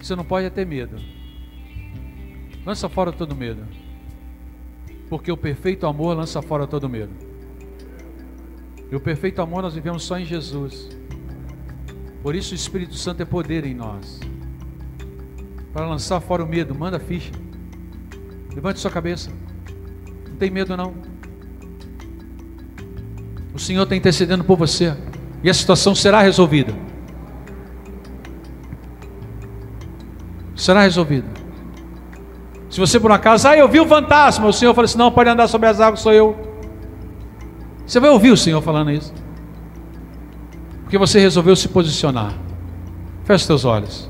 Você 0.00 0.14
não 0.14 0.24
pode 0.24 0.48
ter 0.50 0.64
medo. 0.64 0.96
Lança 2.64 2.88
fora 2.88 3.12
todo 3.12 3.34
medo 3.34 3.77
porque 5.08 5.32
o 5.32 5.36
perfeito 5.36 5.86
amor 5.86 6.16
lança 6.16 6.42
fora 6.42 6.66
todo 6.66 6.88
medo. 6.88 7.12
E 8.90 8.96
o 8.96 9.00
perfeito 9.00 9.40
amor 9.40 9.62
nós 9.62 9.74
vivemos 9.74 10.02
só 10.02 10.18
em 10.18 10.24
Jesus. 10.24 10.88
Por 12.22 12.34
isso 12.34 12.52
o 12.52 12.54
Espírito 12.54 12.94
Santo 12.94 13.22
é 13.22 13.24
poder 13.24 13.64
em 13.64 13.74
nós. 13.74 14.20
Para 15.72 15.86
lançar 15.86 16.20
fora 16.20 16.42
o 16.42 16.48
medo, 16.48 16.74
manda 16.74 16.98
ficha. 16.98 17.32
Levante 18.54 18.80
sua 18.80 18.90
cabeça. 18.90 19.30
Não 20.28 20.36
tem 20.36 20.50
medo 20.50 20.76
não. 20.76 20.94
O 23.54 23.58
Senhor 23.58 23.82
está 23.82 23.94
intercedendo 23.94 24.44
por 24.44 24.56
você. 24.56 24.96
E 25.42 25.50
a 25.50 25.54
situação 25.54 25.94
será 25.94 26.20
resolvida. 26.20 26.74
Será 30.56 30.82
resolvida. 30.82 31.37
Se 32.78 32.80
você 32.80 33.00
por 33.00 33.10
um 33.10 33.14
acaso, 33.14 33.48
ah, 33.48 33.56
eu 33.56 33.66
vi 33.66 33.80
o 33.80 33.86
fantasma, 33.86 34.46
o 34.46 34.52
Senhor 34.52 34.72
fala 34.72 34.84
assim: 34.84 34.96
não, 34.96 35.10
pode 35.10 35.28
andar 35.28 35.48
sobre 35.48 35.68
as 35.68 35.80
águas, 35.80 35.98
sou 35.98 36.12
eu. 36.12 36.36
Você 37.84 37.98
vai 37.98 38.08
ouvir 38.08 38.30
o 38.30 38.36
Senhor 38.36 38.62
falando 38.62 38.92
isso. 38.92 39.12
Porque 40.84 40.96
você 40.96 41.18
resolveu 41.18 41.56
se 41.56 41.66
posicionar. 41.66 42.34
Feche 43.24 43.46
seus 43.46 43.64
olhos. 43.64 44.08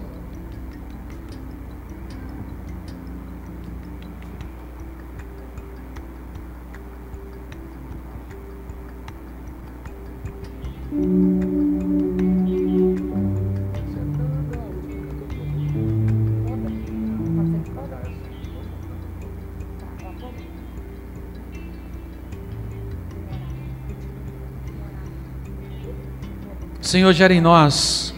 Senhor, 26.88 27.12
gera 27.12 27.34
em 27.34 27.40
nós 27.42 28.14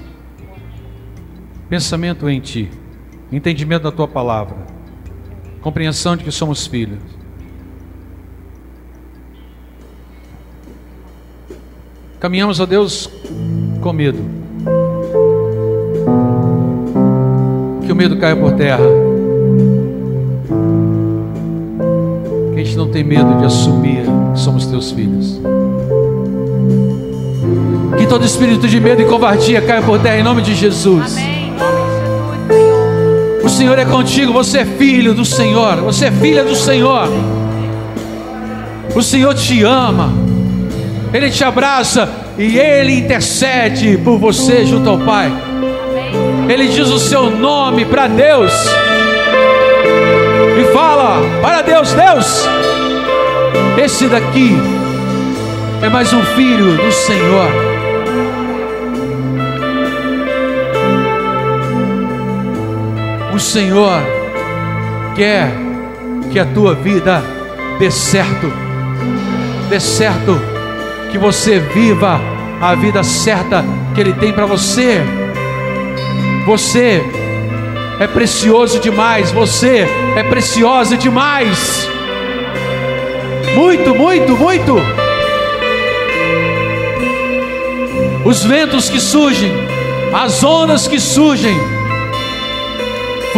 pensamento 1.68 2.30
em 2.30 2.38
Ti, 2.38 2.70
entendimento 3.32 3.82
da 3.82 3.90
Tua 3.90 4.06
palavra, 4.06 4.58
compreensão 5.60 6.16
de 6.16 6.22
que 6.22 6.30
somos 6.30 6.68
filhos. 6.68 7.00
Caminhamos 12.20 12.60
a 12.60 12.64
Deus 12.64 13.10
com 13.80 13.92
medo. 13.92 14.20
Que 17.84 17.90
o 17.90 17.96
medo 17.96 18.18
caia 18.18 18.36
por 18.36 18.52
terra. 18.52 18.84
Que 22.54 22.60
a 22.60 22.64
gente 22.64 22.76
não 22.76 22.88
tem 22.88 23.02
medo 23.02 23.36
de 23.36 23.46
assumir 23.46 24.04
que 24.32 24.38
somos 24.38 24.66
teus 24.66 24.92
filhos. 24.92 25.40
Todo 28.10 28.24
espírito 28.24 28.66
de 28.66 28.80
medo 28.80 29.02
e 29.02 29.04
covardia 29.04 29.62
caia 29.62 29.82
por 29.82 30.00
terra 30.00 30.18
em 30.18 30.22
nome 30.24 30.42
de 30.42 30.52
Jesus. 30.52 31.16
Amém. 31.16 31.54
O 33.44 33.48
Senhor 33.48 33.78
é 33.78 33.84
contigo, 33.84 34.32
você 34.32 34.58
é 34.58 34.64
filho 34.64 35.14
do 35.14 35.24
Senhor, 35.24 35.76
você 35.76 36.06
é 36.06 36.10
filha 36.10 36.42
do 36.42 36.56
Senhor. 36.56 37.08
O 38.96 39.00
Senhor 39.00 39.32
te 39.32 39.62
ama, 39.62 40.12
Ele 41.14 41.30
te 41.30 41.44
abraça 41.44 42.08
e 42.36 42.58
Ele 42.58 42.98
intercede 42.98 43.96
por 43.98 44.18
você 44.18 44.66
junto 44.66 44.90
ao 44.90 44.98
Pai. 44.98 45.32
Ele 46.48 46.66
diz 46.66 46.88
o 46.88 46.98
seu 46.98 47.30
nome 47.30 47.84
para 47.84 48.08
Deus 48.08 48.52
e 50.60 50.72
fala 50.72 51.20
para 51.40 51.62
Deus: 51.62 51.92
Deus, 51.92 52.44
esse 53.80 54.08
daqui 54.08 54.58
é 55.80 55.88
mais 55.88 56.12
um 56.12 56.22
filho 56.24 56.76
do 56.76 56.90
Senhor. 56.90 57.69
Senhor 63.40 64.02
quer 65.16 65.50
que 66.30 66.38
a 66.38 66.44
tua 66.44 66.74
vida 66.74 67.22
dê 67.78 67.90
certo, 67.90 68.52
dê 69.68 69.80
certo, 69.80 70.40
que 71.10 71.18
você 71.18 71.58
viva 71.58 72.20
a 72.60 72.74
vida 72.74 73.02
certa 73.02 73.64
que 73.94 74.00
Ele 74.00 74.12
tem 74.12 74.32
para 74.32 74.46
você. 74.46 75.00
Você 76.46 77.02
é 77.98 78.06
precioso 78.06 78.78
demais, 78.78 79.30
você 79.30 79.86
é 80.16 80.22
preciosa 80.22 80.96
demais. 80.96 81.88
Muito, 83.54 83.94
muito, 83.94 84.36
muito. 84.36 84.76
Os 88.24 88.44
ventos 88.44 88.88
que 88.88 89.00
surgem, 89.00 89.52
as 90.12 90.44
ondas 90.44 90.86
que 90.86 91.00
surgem, 91.00 91.58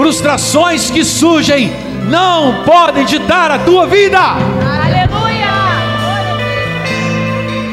frustrações 0.03 0.91
que 0.91 1.05
surgem, 1.05 1.71
não 2.09 2.65
podem 2.65 3.05
ditar 3.05 3.53
a 3.53 3.59
tua 3.61 3.87
vida. 3.87 4.19
Aleluia. 4.19 5.53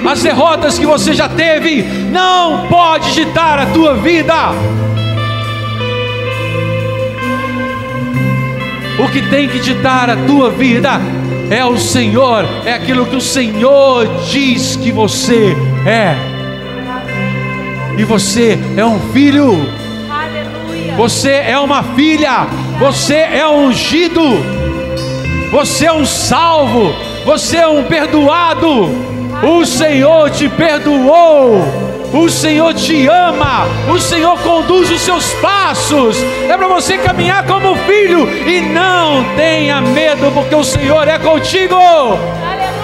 As 0.07 0.21
derrotas 0.21 0.77
que 0.77 0.85
você 0.85 1.15
já 1.15 1.27
teve, 1.27 1.81
não 1.81 2.67
pode 2.67 3.13
ditar 3.13 3.57
a 3.57 3.65
tua 3.65 3.95
vida. 3.95 4.35
O 9.03 9.09
que 9.09 9.23
tem 9.23 9.49
que 9.49 9.59
ditar 9.59 10.07
a 10.11 10.15
tua 10.15 10.51
vida 10.51 11.01
é 11.49 11.65
o 11.65 11.79
Senhor, 11.79 12.45
é 12.63 12.75
aquilo 12.75 13.07
que 13.07 13.15
o 13.15 13.21
Senhor 13.21 14.07
diz 14.29 14.75
que 14.75 14.91
você 14.91 15.57
é. 15.83 16.15
E 17.97 18.03
você 18.03 18.59
é 18.77 18.85
um 18.85 18.99
filho. 19.11 19.78
Você 20.99 21.31
é 21.31 21.57
uma 21.57 21.81
filha, 21.81 22.45
você 22.77 23.15
é 23.15 23.47
um 23.47 23.67
ungido, 23.67 24.21
você 25.49 25.85
é 25.85 25.93
um 25.93 26.05
salvo, 26.05 26.93
você 27.23 27.55
é 27.55 27.67
um 27.69 27.85
perdoado. 27.85 28.89
O 29.41 29.65
Senhor 29.65 30.29
te 30.29 30.49
perdoou, 30.49 31.63
o 32.13 32.27
Senhor 32.27 32.73
te 32.73 33.07
ama, 33.07 33.65
o 33.89 33.97
Senhor 33.97 34.37
conduz 34.39 34.91
os 34.91 34.99
seus 34.99 35.31
passos. 35.35 36.17
É 36.49 36.57
para 36.57 36.67
você 36.67 36.97
caminhar 36.97 37.45
como 37.45 37.77
filho 37.77 38.27
e 38.45 38.59
não 38.59 39.23
tenha 39.37 39.79
medo, 39.79 40.29
porque 40.33 40.53
o 40.53 40.65
Senhor 40.65 41.07
é 41.07 41.17
contigo. 41.17 41.75
Aleluia. 41.75 42.75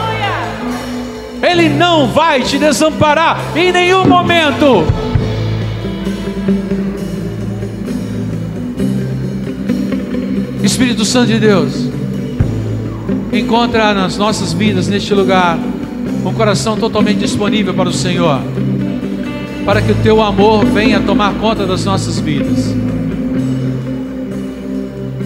Ele 1.43 1.67
não 1.67 2.07
vai 2.07 2.41
te 2.41 2.57
desamparar 2.57 3.37
em 3.53 3.73
nenhum 3.73 4.05
momento. 4.05 5.04
Espírito 10.65 11.05
Santo 11.05 11.27
de 11.27 11.39
Deus, 11.39 11.89
encontra 13.31 13.93
nas 13.93 14.17
nossas 14.17 14.51
vidas, 14.51 14.87
neste 14.87 15.13
lugar, 15.13 15.59
um 16.25 16.33
coração 16.33 16.75
totalmente 16.75 17.19
disponível 17.19 17.71
para 17.71 17.87
o 17.87 17.93
Senhor, 17.93 18.41
para 19.63 19.79
que 19.79 19.91
o 19.91 19.95
teu 19.95 20.23
amor 20.23 20.65
venha 20.65 20.99
tomar 20.99 21.35
conta 21.35 21.67
das 21.67 21.85
nossas 21.85 22.19
vidas. 22.19 22.73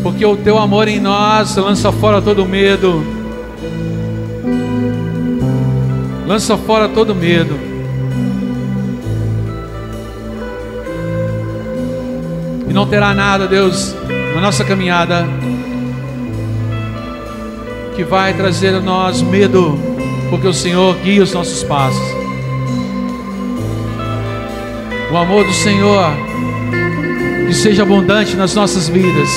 Porque 0.03 0.25
o 0.25 0.35
teu 0.35 0.57
amor 0.57 0.89
em 0.89 0.99
nós 0.99 1.55
lança 1.55 1.89
fora 1.89 2.21
todo 2.21 2.45
medo, 2.45 3.01
lança 6.27 6.57
fora 6.57 6.89
todo 6.89 7.15
medo. 7.15 7.57
E 12.69 12.73
não 12.73 12.85
terá 12.85 13.13
nada, 13.13 13.47
Deus, 13.47 13.95
na 14.35 14.41
nossa 14.41 14.63
caminhada 14.63 15.27
que 17.95 18.03
vai 18.03 18.33
trazer 18.33 18.75
a 18.75 18.79
nós 18.79 19.21
medo, 19.21 19.77
porque 20.29 20.47
o 20.47 20.53
Senhor 20.53 20.95
guia 20.97 21.21
os 21.21 21.33
nossos 21.33 21.63
passos. 21.63 22.01
O 25.11 25.17
amor 25.17 25.43
do 25.43 25.53
Senhor 25.53 26.13
que 27.47 27.53
seja 27.53 27.81
abundante 27.81 28.35
nas 28.35 28.53
nossas 28.53 28.87
vidas. 28.87 29.29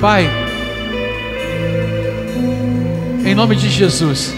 Pai, 0.00 0.28
em 3.24 3.34
nome 3.34 3.54
de 3.54 3.68
Jesus, 3.68 4.34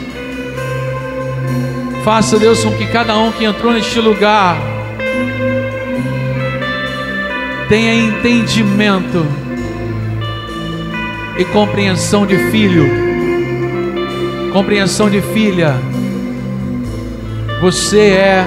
faça, 2.05 2.39
Deus, 2.39 2.63
com 2.63 2.73
que 2.73 2.87
cada 2.87 3.17
um 3.17 3.31
que 3.31 3.45
entrou 3.45 3.73
neste 3.73 4.01
lugar 4.01 4.76
tenha 7.69 7.95
entendimento 7.95 9.27
e 11.39 11.45
compreensão 11.47 12.25
de 12.25 12.39
filho, 12.51 12.89
compreensão 14.53 15.11
de 15.11 15.21
filha. 15.21 15.75
Você 17.61 18.11
é 18.11 18.47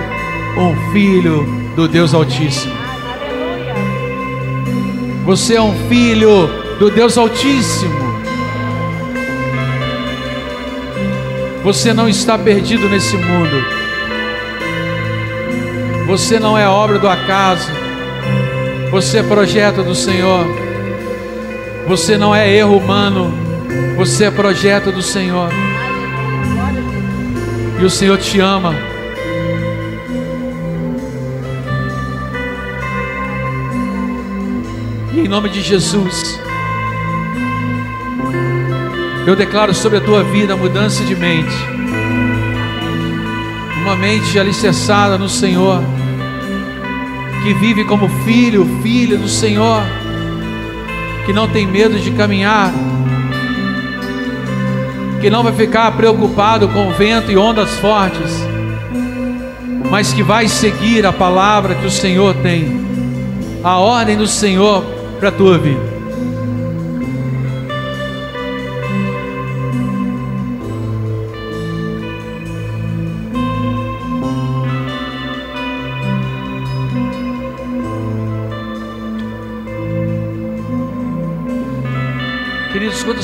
um 0.57 0.91
filho 0.91 1.45
do 1.75 1.87
Deus 1.87 2.13
Altíssimo. 2.13 2.73
Você 5.25 5.55
é 5.55 5.61
um 5.61 5.73
filho 5.89 6.49
do 6.79 6.89
Deus 6.89 7.17
Altíssimo. 7.17 8.09
Você 11.63 11.93
não 11.93 12.07
está 12.07 12.37
perdido 12.37 12.87
nesse 12.87 13.17
mundo. 13.17 13.63
Você 16.07 16.39
não 16.39 16.57
é 16.57 16.67
obra 16.67 16.97
do 16.97 17.07
acaso. 17.07 17.78
Você 18.91 19.19
é 19.19 19.23
projeto 19.23 19.83
do 19.83 19.93
Senhor. 19.93 20.45
Você 21.87 22.17
não 22.17 22.35
é 22.35 22.51
erro 22.51 22.77
humano. 22.77 23.31
Você 23.95 24.25
é 24.25 24.31
projeto 24.31 24.91
do 24.91 25.01
Senhor. 25.01 25.49
E 27.79 27.85
o 27.85 27.89
Senhor 27.89 28.17
te 28.17 28.39
ama. 28.39 28.73
E 35.13 35.19
em 35.19 35.27
nome 35.27 35.49
de 35.49 35.61
Jesus, 35.61 36.39
eu 39.27 39.35
declaro 39.35 39.73
sobre 39.73 39.99
a 39.99 40.01
tua 40.01 40.23
vida 40.23 40.55
mudança 40.55 41.03
de 41.03 41.15
mente. 41.15 41.55
Uma 43.83 43.95
mente 43.95 44.39
alicerçada 44.39 45.17
no 45.17 45.29
Senhor, 45.29 45.83
que 47.43 47.53
vive 47.53 47.83
como 47.85 48.09
filho, 48.25 48.65
filha 48.81 49.17
do 49.17 49.27
Senhor, 49.27 49.81
que 51.25 51.33
não 51.33 51.47
tem 51.47 51.65
medo 51.65 51.99
de 51.99 52.11
caminhar, 52.11 52.71
que 55.21 55.29
não 55.29 55.43
vai 55.43 55.53
ficar 55.53 55.91
preocupado 55.91 56.67
com 56.67 56.91
vento 56.91 57.31
e 57.31 57.37
ondas 57.37 57.71
fortes, 57.79 58.43
mas 59.89 60.13
que 60.13 60.21
vai 60.21 60.47
seguir 60.47 61.05
a 61.05 61.13
palavra 61.13 61.75
que 61.75 61.85
o 61.85 61.91
Senhor 61.91 62.35
tem, 62.35 62.85
a 63.63 63.77
ordem 63.77 64.17
do 64.17 64.27
Senhor 64.27 64.83
para 65.19 65.29
a 65.29 65.31
tua 65.31 65.57
vida. 65.57 65.88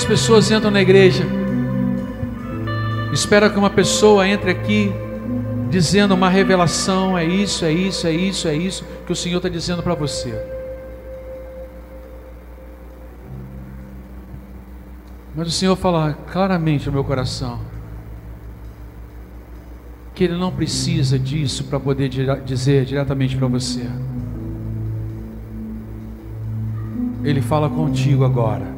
Quantas 0.06 0.22
pessoas 0.22 0.51
entram 0.51 0.70
na 0.70 0.84
igreja? 0.84 1.26
Espera 3.12 3.49
que 3.49 3.58
uma 3.58 3.72
pessoa 3.72 4.28
entre 4.28 4.51
aqui 4.51 4.93
dizendo 5.68 6.14
uma 6.14 6.30
revelação, 6.30 7.18
é 7.18 7.26
isso, 7.26 7.66
é 7.66 7.72
isso, 7.72 8.06
é 8.06 8.12
isso, 8.12 8.47
é 8.47 8.56
isso 8.56 8.86
que 9.03 9.12
o 9.12 9.16
Senhor 9.16 9.38
está 9.38 9.49
dizendo 9.49 9.82
para 9.82 9.95
você. 9.95 10.39
Mas 15.36 15.47
o 15.47 15.51
Senhor 15.51 15.76
fala 15.76 16.16
claramente 16.32 16.86
no 16.86 16.91
meu 16.91 17.03
coração 17.03 17.60
que 20.14 20.24
Ele 20.24 20.38
não 20.38 20.51
precisa 20.51 21.18
disso 21.18 21.64
para 21.64 21.80
poder 21.80 22.10
dizer 22.45 22.86
diretamente 22.86 23.36
para 23.36 23.47
você. 23.47 23.89
Ele 27.24 27.41
fala 27.41 27.68
contigo 27.68 28.24
agora. 28.24 28.74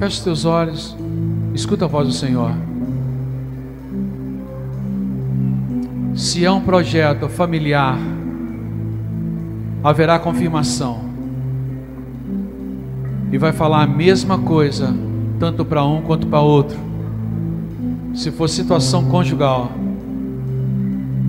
Feche 0.00 0.16
os 0.16 0.20
teus 0.20 0.44
olhos, 0.46 0.96
escuta 1.52 1.84
a 1.84 1.88
voz 1.88 2.06
do 2.08 2.14
Senhor. 2.14 2.54
Se 6.14 6.42
é 6.42 6.50
um 6.50 6.62
projeto 6.62 7.28
familiar, 7.28 7.98
haverá 9.84 10.18
confirmação. 10.18 11.00
E 13.30 13.36
vai 13.36 13.52
falar 13.52 13.82
a 13.82 13.86
mesma 13.86 14.38
coisa, 14.38 14.90
tanto 15.38 15.66
para 15.66 15.84
um 15.84 16.00
quanto 16.00 16.26
para 16.26 16.40
outro. 16.40 16.78
Se 18.14 18.30
for 18.30 18.48
situação 18.48 19.04
conjugal, 19.04 19.70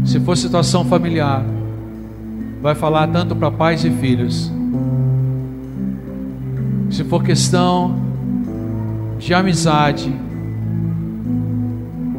se 0.06 0.18
for 0.22 0.38
situação 0.38 0.86
familiar, 0.86 1.44
vai 2.62 2.74
falar 2.74 3.08
tanto 3.08 3.36
para 3.36 3.52
pais 3.52 3.84
e 3.84 3.92
filhos. 3.92 4.50
Se 6.90 7.04
for 7.04 7.22
questão 7.22 8.11
de 9.22 9.36
amizade, 9.36 10.12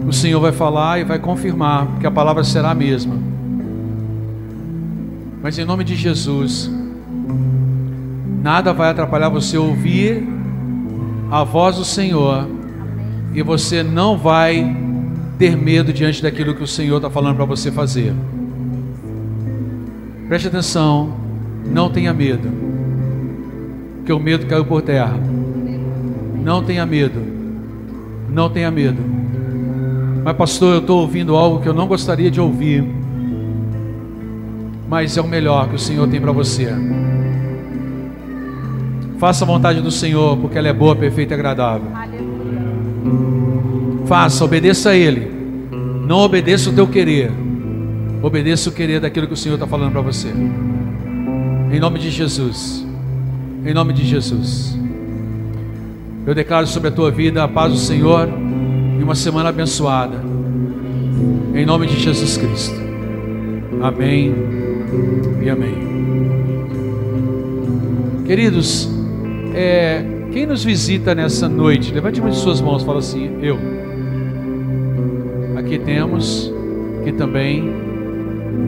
o 0.07 0.13
Senhor 0.13 0.41
vai 0.41 0.53
falar 0.53 1.01
e 1.01 1.05
vai 1.05 1.19
confirmar 1.19 1.99
que 1.99 2.07
a 2.07 2.11
palavra 2.11 2.45
será 2.45 2.71
a 2.71 2.75
mesma. 2.75 3.17
Mas 5.43 5.59
em 5.59 5.65
nome 5.65 5.83
de 5.83 5.97
Jesus, 5.97 6.71
nada 8.41 8.73
vai 8.73 8.91
atrapalhar 8.91 9.29
você 9.29 9.59
ouvir 9.59 10.23
a 11.29 11.43
voz 11.43 11.77
do 11.77 11.85
Senhor 11.85 12.49
e 13.35 13.43
você 13.43 13.83
não 13.83 14.17
vai 14.17 14.77
ter 15.39 15.57
medo 15.57 15.93
diante 15.93 16.23
daquilo 16.23 16.55
que 16.55 16.63
o 16.63 16.69
Senhor 16.69 16.97
está 16.97 17.11
falando 17.11 17.35
para 17.35 17.45
você 17.45 17.73
fazer. 17.73 18.15
Preste 20.29 20.47
atenção, 20.47 21.17
não 21.67 21.91
tenha 21.91 22.15
medo, 22.15 22.49
que 24.07 24.13
o 24.13 24.21
medo 24.21 24.47
caiu 24.47 24.65
por 24.65 24.83
terra. 24.83 25.32
Não 26.43 26.63
tenha 26.63 26.85
medo, 26.85 27.21
não 28.29 28.51
tenha 28.51 28.71
medo. 28.71 29.01
Mas, 30.25 30.37
pastor, 30.37 30.75
eu 30.75 30.81
estou 30.81 31.01
ouvindo 31.01 31.37
algo 31.37 31.61
que 31.61 31.69
eu 31.69 31.75
não 31.75 31.87
gostaria 31.87 32.31
de 32.31 32.41
ouvir, 32.41 32.85
mas 34.89 35.17
é 35.17 35.21
o 35.21 35.27
melhor 35.27 35.69
que 35.69 35.77
o 35.77 35.79
Senhor 35.79 36.09
tem 36.09 36.21
para 36.21 36.33
você. 36.33 36.69
Faça 39.19 39.45
a 39.45 39.47
vontade 39.47 39.81
do 39.81 39.91
Senhor, 39.91 40.37
porque 40.37 40.59
ela 40.59 40.69
é 40.69 40.73
boa, 40.73 40.97
perfeita 40.97 41.33
e 41.33 41.37
agradável. 41.37 41.89
Faça, 44.07 44.45
obedeça 44.45 44.91
a 44.91 44.97
Ele. 44.97 45.31
Não 46.07 46.19
obedeça 46.19 46.71
o 46.71 46.73
teu 46.73 46.89
querer, 46.89 47.31
obedeça 48.21 48.69
o 48.69 48.73
querer 48.73 49.01
daquilo 49.01 49.29
que 49.29 49.33
o 49.33 49.37
Senhor 49.37 49.55
está 49.55 49.67
falando 49.67 49.93
para 49.93 50.01
você. 50.01 50.29
Em 51.73 51.79
nome 51.81 52.01
de 52.01 52.11
Jesus. 52.11 52.85
Em 53.65 53.73
nome 53.73 53.93
de 53.93 54.05
Jesus. 54.05 54.82
Eu 56.25 56.37
declaro 56.37 56.69
sobre 56.69 56.89
a 56.89 56.93
tua 56.93 57.11
vida 57.11 57.43
a 57.43 57.49
paz 57.49 57.73
do 57.73 57.79
Senhor 57.79 58.29
e 58.99 59.03
uma 59.03 59.15
semana 59.15 59.49
abençoada. 59.49 60.23
Em 61.53 61.67
nome 61.67 61.89
de 61.89 61.99
Jesus 61.99 62.37
Cristo. 62.37 62.77
Amém 63.83 64.33
e 65.43 65.51
amém. 65.51 65.75
Queridos, 68.25 68.89
é, 69.53 70.05
quem 70.33 70.47
nos 70.47 70.63
visita 70.63 71.13
nessa 71.13 71.49
noite, 71.49 71.93
levante 71.93 72.21
uma 72.21 72.31
de 72.31 72.37
suas 72.37 72.61
mãos, 72.61 72.85
fala 72.85 73.01
assim: 73.01 73.39
Eu. 73.43 73.59
Aqui 75.57 75.77
temos, 75.81 76.53
aqui 77.01 77.11
também, 77.11 77.69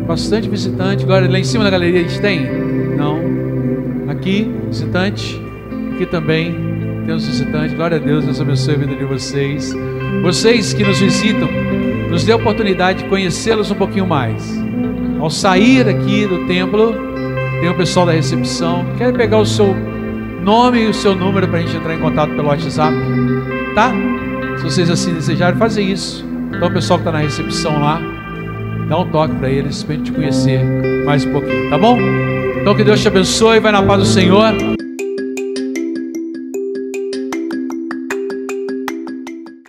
bastante 0.09 0.49
visitante. 0.49 1.05
Agora 1.05 1.31
lá 1.31 1.39
em 1.39 1.45
cima 1.45 1.63
da 1.63 1.71
galeria 1.71 2.01
a 2.01 2.03
gente 2.03 2.21
tem? 2.21 2.41
Não. 2.97 3.21
Aqui, 4.11 4.51
visitante. 4.69 5.41
Aqui 5.95 6.07
também 6.07 6.74
temos 7.05 7.27
visitante. 7.27 7.75
Glória 7.75 7.97
a 7.97 8.01
Deus, 8.01 8.25
Deus 8.25 8.41
abençoe 8.41 8.75
a 8.75 8.79
vida 8.79 8.95
de 8.95 9.05
vocês. 9.05 9.75
Vocês 10.23 10.73
que 10.73 10.83
nos 10.83 10.99
visitam, 10.99 11.49
nos 12.11 12.25
dê 12.25 12.33
a 12.33 12.37
oportunidade 12.37 13.03
de 13.03 13.09
conhecê-los 13.09 13.71
um 13.71 13.75
pouquinho 13.75 14.07
mais. 14.07 14.63
Ao 15.21 15.31
sair 15.31 15.89
aqui 15.89 16.27
do 16.27 16.47
templo, 16.47 16.95
tem 17.61 17.69
o 17.69 17.75
pessoal 17.75 18.07
da 18.07 18.13
recepção. 18.13 18.85
Quer 18.97 19.13
pegar 19.13 19.39
o 19.39 19.47
seu 19.47 19.75
nome 20.43 20.83
e 20.83 20.87
o 20.87 20.95
seu 20.95 21.15
número 21.15 21.47
para 21.49 21.59
a 21.59 21.63
gente 21.63 21.77
entrar 21.77 21.95
em 21.95 21.99
contato 21.99 22.31
pelo 22.31 22.49
WhatsApp? 22.49 22.95
Tá? 23.75 23.93
Se 24.59 24.65
vocês 24.65 24.91
assim 24.91 25.15
desejarem, 25.15 25.59
fazer 25.59 25.83
isso. 25.83 26.25
Então, 26.49 26.69
o 26.69 26.73
pessoal 26.73 26.99
que 26.99 27.03
está 27.03 27.13
na 27.13 27.19
recepção 27.25 27.81
lá, 27.81 28.01
dá 28.89 28.99
um 28.99 29.11
toque 29.11 29.35
para 29.37 29.51
eles, 29.51 29.83
para 29.83 29.95
a 29.95 29.99
gente 29.99 30.13
conhecer 30.13 30.61
mais 31.05 31.25
um 31.25 31.33
pouquinho, 31.33 31.69
tá 31.69 31.77
bom? 31.77 31.99
Então, 32.61 32.75
que 32.75 32.85
Deus 32.85 33.01
te 33.01 33.09
abençoe, 33.09 33.61
vai 33.61 33.73
na 33.73 33.83
paz 33.83 34.01
do 34.01 34.07
Senhor. 34.07 34.74